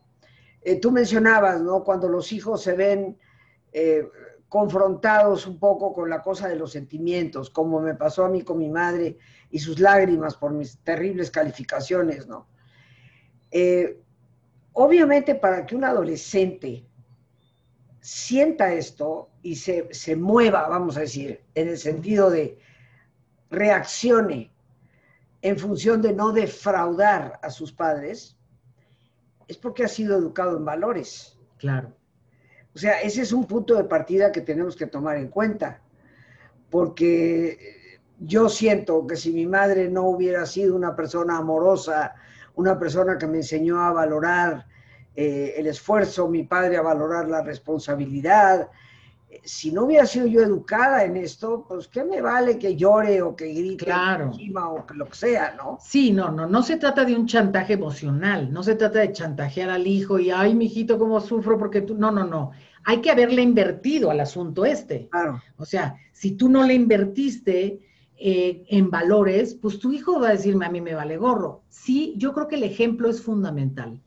Eh, 0.61 0.79
tú 0.79 0.93
mencionabas, 0.93 1.61
¿no? 1.61 1.83
Cuando 1.83 2.09
los 2.09 2.31
hijos 2.31 2.63
se 2.63 2.75
ven 2.75 3.19
eh, 3.73 4.07
confrontados 4.53 5.47
un 5.47 5.59
poco 5.59 5.95
con 5.95 6.11
la 6.11 6.21
cosa 6.21 6.47
de 6.47 6.57
los 6.57 6.73
sentimientos, 6.73 7.49
como 7.49 7.81
me 7.81 7.95
pasó 7.95 8.27
a 8.27 8.29
mí 8.29 8.43
con 8.43 8.59
mi 8.59 8.69
madre 8.69 9.17
y 9.51 9.59
sus 9.59 9.81
lágrimas 9.81 10.37
por 10.37 10.53
mis 10.53 10.77
terribles 10.81 11.31
calificaciones, 11.31 12.27
¿no? 12.27 12.47
Eh, 13.51 13.99
obviamente 14.75 15.37
para 15.37 15.65
que 15.65 15.75
un 15.75 15.85
adolescente 15.85 16.85
sienta 18.03 18.75
esto 18.75 19.31
y 19.41 19.57
se, 19.57 19.89
se, 19.91 20.17
mueva, 20.17 20.69
vamos 20.69 20.99
a 20.99 21.01
decir, 21.01 21.41
en 21.55 21.69
el 21.69 21.79
sentido 21.79 22.29
de 22.29 22.59
reaccione 23.49 24.53
en 25.41 25.59
función 25.59 26.03
de 26.03 26.13
no 26.13 26.31
defraudar 26.31 27.41
a 27.43 27.49
sus 27.49 27.73
padres, 27.73 28.37
es 29.49 29.57
porque 29.57 29.85
ha 29.85 29.89
sido 29.89 30.19
educado 30.19 30.59
en 30.59 30.67
valores. 30.67 31.39
Claro. 31.57 31.97
O 32.75 32.79
sea, 32.79 33.01
ese 33.01 33.23
es 33.23 33.33
un 33.33 33.47
punto 33.47 33.75
de 33.75 33.85
partida 33.85 34.33
que 34.33 34.41
tenemos 34.41 34.77
que 34.77 34.87
tomar 34.87 35.17
en 35.17 35.29
cuenta, 35.29 35.81
porque 36.71 38.01
yo 38.19 38.49
siento 38.49 39.07
que 39.07 39.17
si 39.17 39.33
mi 39.33 39.47
madre 39.47 39.89
no 39.89 40.05
hubiera 40.05 40.47
sido 40.47 40.75
una 40.75 40.97
persona 40.97 41.39
amorosa, 41.39 42.15
una 42.55 42.79
persona 42.79 43.19
que 43.19 43.27
me 43.27 43.39
enseñó 43.39 43.81
a 43.81 43.93
valorar 43.93 44.67
eh, 45.15 45.55
el 45.57 45.67
esfuerzo, 45.67 46.29
mi 46.29 46.45
padre 46.45 46.77
a 46.77 46.83
valorar 46.83 47.29
la 47.29 47.43
responsabilidad, 47.43 48.71
si 49.45 49.73
no 49.73 49.85
hubiera 49.85 50.07
sido 50.07 50.27
yo 50.27 50.43
educada 50.43 51.05
en 51.05 51.17
esto, 51.17 51.65
pues 51.67 51.89
qué 51.89 52.05
me 52.05 52.21
vale 52.21 52.59
que 52.59 52.77
llore 52.77 53.23
o 53.23 53.35
que 53.35 53.53
grite 53.53 53.91
encima 53.91 54.69
o 54.71 54.87
que 54.87 54.95
lo 54.95 55.07
que 55.07 55.17
sea, 55.17 55.55
¿no? 55.57 55.79
Sí, 55.81 56.13
no, 56.13 56.31
no, 56.31 56.47
no 56.47 56.63
se 56.63 56.77
trata 56.77 57.05
de 57.05 57.15
un 57.15 57.27
chantaje 57.27 57.75
emocional, 57.75 58.53
no 58.53 58.63
se 58.63 58.75
trata 58.75 59.01
de 59.01 59.13
chantajear 59.13 59.71
al 59.71 59.87
hijo 59.87 60.19
y 60.19 60.31
ay, 60.31 60.55
mijito, 60.55 60.99
cómo 60.99 61.21
sufro 61.21 61.59
porque 61.59 61.83
tú, 61.83 61.95
no, 61.95 62.11
no, 62.11 62.25
no. 62.25 62.53
Hay 62.85 63.01
que 63.01 63.11
haberle 63.11 63.43
invertido 63.43 64.11
al 64.11 64.21
asunto 64.21 64.65
este. 64.65 65.09
Claro. 65.09 65.41
O 65.57 65.65
sea, 65.65 65.97
si 66.13 66.33
tú 66.33 66.49
no 66.49 66.65
le 66.65 66.75
invertiste, 66.75 67.81
eh, 68.25 68.65
en 68.69 68.89
valores, 68.89 69.57
pues 69.61 69.81
tu 69.81 69.91
hijo 69.91 70.21
va 70.21 70.29
a 70.29 70.33
decirme 70.33 70.65
a 70.65 70.71
mí 70.71 70.81
me 70.81 70.95
vale 70.95 71.17
gorro. 71.17 71.65
Sí, 71.69 72.15
yo 72.17 72.33
creo 72.33 72.47
que 72.47 72.55
el 72.55 72.63
ejemplo 72.63 73.09
es 73.09 73.21
fundamental. 73.21 74.01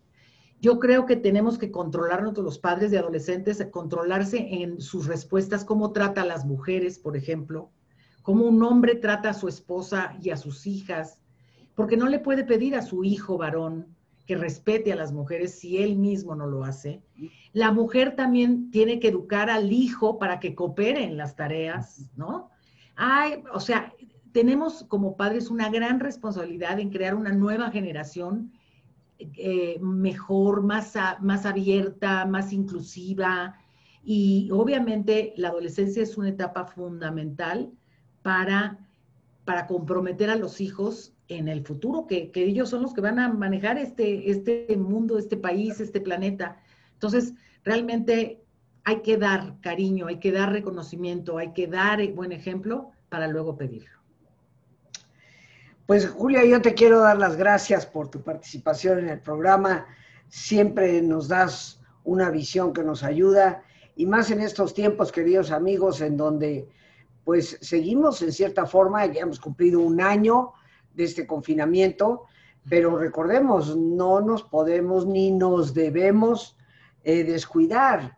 Yo 0.66 0.80
creo 0.80 1.06
que 1.06 1.16
tenemos 1.16 1.60
que 1.60 1.70
controlarnos 1.70 2.36
los 2.40 2.58
padres 2.58 2.90
de 2.90 2.98
adolescentes, 2.98 3.64
controlarse 3.70 4.64
en 4.64 4.82
sus 4.82 5.06
respuestas, 5.06 5.64
cómo 5.64 5.92
trata 5.92 6.24
a 6.24 6.26
las 6.26 6.44
mujeres, 6.44 6.98
por 6.98 7.16
ejemplo, 7.16 7.70
cómo 8.24 8.46
un 8.46 8.64
hombre 8.64 8.96
trata 8.96 9.30
a 9.30 9.36
su 9.36 9.48
esposa 9.48 10.18
y 10.24 10.32
a 10.32 10.38
sus 10.38 10.66
hijas, 10.66 11.22
porque 11.76 11.98
no 11.98 12.08
le 12.08 12.18
puede 12.18 12.44
pedir 12.44 12.76
a 12.76 12.82
su 12.82 13.04
hijo 13.04 13.38
varón 13.38 13.96
que 14.26 14.38
respete 14.38 14.92
a 14.92 14.96
las 14.96 15.14
mujeres 15.14 15.54
si 15.54 15.78
él 15.78 15.98
mismo 15.98 16.34
no 16.36 16.48
lo 16.48 16.64
hace. 16.64 17.04
La 17.54 17.72
mujer 17.72 18.16
también 18.16 18.72
tiene 18.72 19.00
que 19.00 19.10
educar 19.10 19.52
al 19.52 19.72
hijo 19.72 20.18
para 20.18 20.40
que 20.40 20.56
coopere 20.56 21.04
en 21.04 21.16
las 21.16 21.36
tareas, 21.36 22.10
¿no? 22.16 22.50
Hay, 22.96 23.44
o 23.54 23.60
sea, 23.60 23.94
tenemos 24.32 24.84
como 24.86 25.16
padres 25.16 25.52
una 25.52 25.70
gran 25.70 26.00
responsabilidad 26.00 26.80
en 26.80 26.90
crear 26.90 27.14
una 27.14 27.34
nueva 27.34 27.70
generación 27.70 28.52
eh, 29.20 29.80
mejor, 29.80 30.62
más, 30.62 30.94
más 31.22 31.46
abierta, 31.46 32.26
más 32.26 32.52
inclusiva. 32.52 33.56
Y 34.04 34.50
obviamente 34.52 35.34
la 35.38 35.50
adolescencia 35.50 36.04
es 36.04 36.18
una 36.18 36.30
etapa 36.30 36.66
fundamental 36.66 37.72
para, 38.22 38.80
para 39.46 39.68
comprometer 39.68 40.30
a 40.30 40.36
los 40.36 40.62
hijos 40.62 41.14
en 41.28 41.48
el 41.48 41.66
futuro, 41.66 42.06
que, 42.06 42.30
que, 42.32 42.44
ellos 42.44 42.70
son 42.70 42.84
los 42.84 42.94
que 42.94 43.02
van 43.02 43.18
a 43.18 43.34
manejar 43.34 43.78
este, 43.78 44.30
este 44.30 44.78
mundo, 44.78 45.18
este 45.18 45.38
país, 45.38 45.80
este 45.80 46.00
planeta. 46.00 46.62
Entonces, 46.94 47.34
realmente 47.64 48.44
hay 48.84 49.02
que 49.02 49.18
dar 49.18 49.60
cariño, 49.62 50.08
hay 50.08 50.20
que 50.20 50.32
dar 50.32 50.52
reconocimiento, 50.52 51.40
hay 51.40 51.54
que 51.54 51.68
dar 51.68 52.06
buen 52.14 52.32
ejemplo 52.32 52.92
para 53.10 53.28
luego 53.28 53.58
pedirlo. 53.58 54.05
Pues 55.86 56.10
Julia, 56.10 56.44
yo 56.44 56.64
te 56.64 56.74
quiero 56.74 57.00
dar 57.02 57.20
las 57.20 57.36
gracias 57.36 57.86
por 57.86 58.10
tu 58.10 58.24
participación 58.24 58.98
en 58.98 59.10
el 59.10 59.20
programa. 59.20 59.86
Siempre 60.28 61.00
nos 61.04 61.28
das 61.28 61.80
una 62.04 62.32
visión 62.32 62.74
que 62.74 62.84
nos 62.84 63.04
ayuda 63.04 63.62
y 63.96 64.08
más 64.08 64.32
en 64.32 64.42
estos 64.42 64.74
tiempos, 64.74 65.12
queridos 65.12 65.52
amigos, 65.52 66.02
en 66.02 66.18
donde 66.18 66.68
pues 67.24 67.60
seguimos 67.62 68.24
en 68.24 68.32
cierta 68.32 68.66
forma, 68.66 69.06
ya 69.06 69.22
hemos 69.22 69.40
cumplido 69.40 69.80
un 69.80 70.02
año 70.02 70.54
de 70.96 71.04
este 71.04 71.28
confinamiento, 71.28 72.24
pero 72.68 72.98
recordemos, 72.98 73.78
no 73.78 74.22
nos 74.22 74.42
podemos 74.42 75.06
ni 75.06 75.30
nos 75.30 75.76
debemos 75.76 76.58
eh, 77.04 77.24
descuidar. 77.24 78.18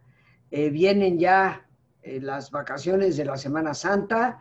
Eh, 0.51 0.69
vienen 0.69 1.19
ya 1.19 1.67
eh, 2.01 2.21
las 2.21 2.49
vacaciones 2.49 3.17
de 3.17 3.25
la 3.25 3.35
Semana 3.35 3.73
Santa 3.73 4.39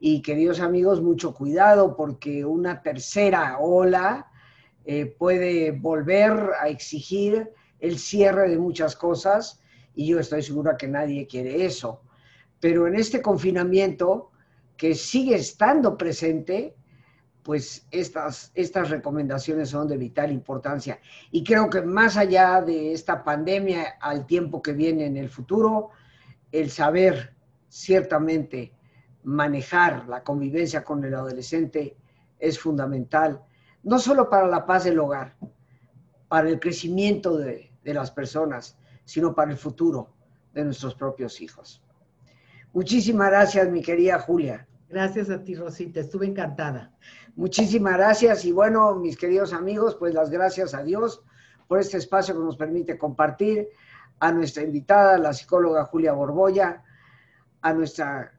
y 0.00 0.22
queridos 0.22 0.60
amigos, 0.60 1.02
mucho 1.02 1.34
cuidado 1.34 1.94
porque 1.94 2.42
una 2.46 2.82
tercera 2.82 3.58
ola 3.58 4.26
eh, 4.86 5.04
puede 5.04 5.72
volver 5.72 6.32
a 6.58 6.68
exigir 6.68 7.50
el 7.78 7.98
cierre 7.98 8.48
de 8.48 8.58
muchas 8.58 8.96
cosas 8.96 9.60
y 9.94 10.06
yo 10.06 10.18
estoy 10.18 10.42
segura 10.42 10.78
que 10.78 10.88
nadie 10.88 11.26
quiere 11.26 11.66
eso. 11.66 12.00
Pero 12.60 12.86
en 12.86 12.94
este 12.94 13.20
confinamiento 13.20 14.30
que 14.78 14.94
sigue 14.94 15.34
estando 15.36 15.98
presente, 15.98 16.74
pues 17.42 17.86
estas, 17.90 18.52
estas 18.54 18.88
recomendaciones 18.88 19.68
son 19.68 19.86
de 19.86 19.98
vital 19.98 20.32
importancia. 20.32 20.98
Y 21.30 21.44
creo 21.44 21.68
que 21.68 21.82
más 21.82 22.16
allá 22.16 22.62
de 22.62 22.94
esta 22.94 23.22
pandemia, 23.22 23.98
al 24.00 24.26
tiempo 24.26 24.62
que 24.62 24.72
viene 24.72 25.04
en 25.04 25.18
el 25.18 25.28
futuro, 25.28 25.90
el 26.52 26.70
saber 26.70 27.34
ciertamente 27.68 28.72
manejar 29.22 30.08
la 30.08 30.22
convivencia 30.22 30.82
con 30.82 31.04
el 31.04 31.14
adolescente 31.14 31.96
es 32.38 32.58
fundamental, 32.58 33.42
no 33.82 33.98
solo 33.98 34.28
para 34.28 34.46
la 34.46 34.66
paz 34.66 34.84
del 34.84 34.98
hogar, 34.98 35.36
para 36.28 36.48
el 36.48 36.60
crecimiento 36.60 37.36
de, 37.36 37.70
las 37.84 38.10
personas, 38.10 38.78
sino 39.04 39.34
para 39.34 39.50
el 39.50 39.56
futuro 39.56 40.14
de 40.54 40.64
nuestros 40.64 40.94
propios 40.94 41.40
hijos. 41.40 41.82
Muchísimas 42.72 43.30
gracias, 43.30 43.68
mi 43.68 43.82
querida 43.82 44.20
Julia. 44.20 44.68
Gracias 44.88 45.28
a 45.28 45.42
ti, 45.42 45.56
Rosita, 45.56 46.00
estuve 46.00 46.26
encantada. 46.26 46.92
Muchísimas 47.34 47.94
gracias 47.94 48.44
y 48.44 48.52
bueno, 48.52 48.94
mis 48.94 49.16
queridos 49.16 49.52
amigos, 49.52 49.96
pues 49.96 50.14
las 50.14 50.30
gracias 50.30 50.72
a 50.72 50.84
Dios 50.84 51.22
por 51.66 51.80
este 51.80 51.96
espacio 51.96 52.34
que 52.34 52.40
nos 52.40 52.56
permite 52.56 52.96
compartir, 52.96 53.68
a 54.20 54.30
nuestra 54.32 54.62
invitada, 54.62 55.18
la 55.18 55.32
psicóloga 55.32 55.84
Julia 55.86 56.12
Borboya, 56.12 56.84
a 57.62 57.72
nuestra 57.72 58.38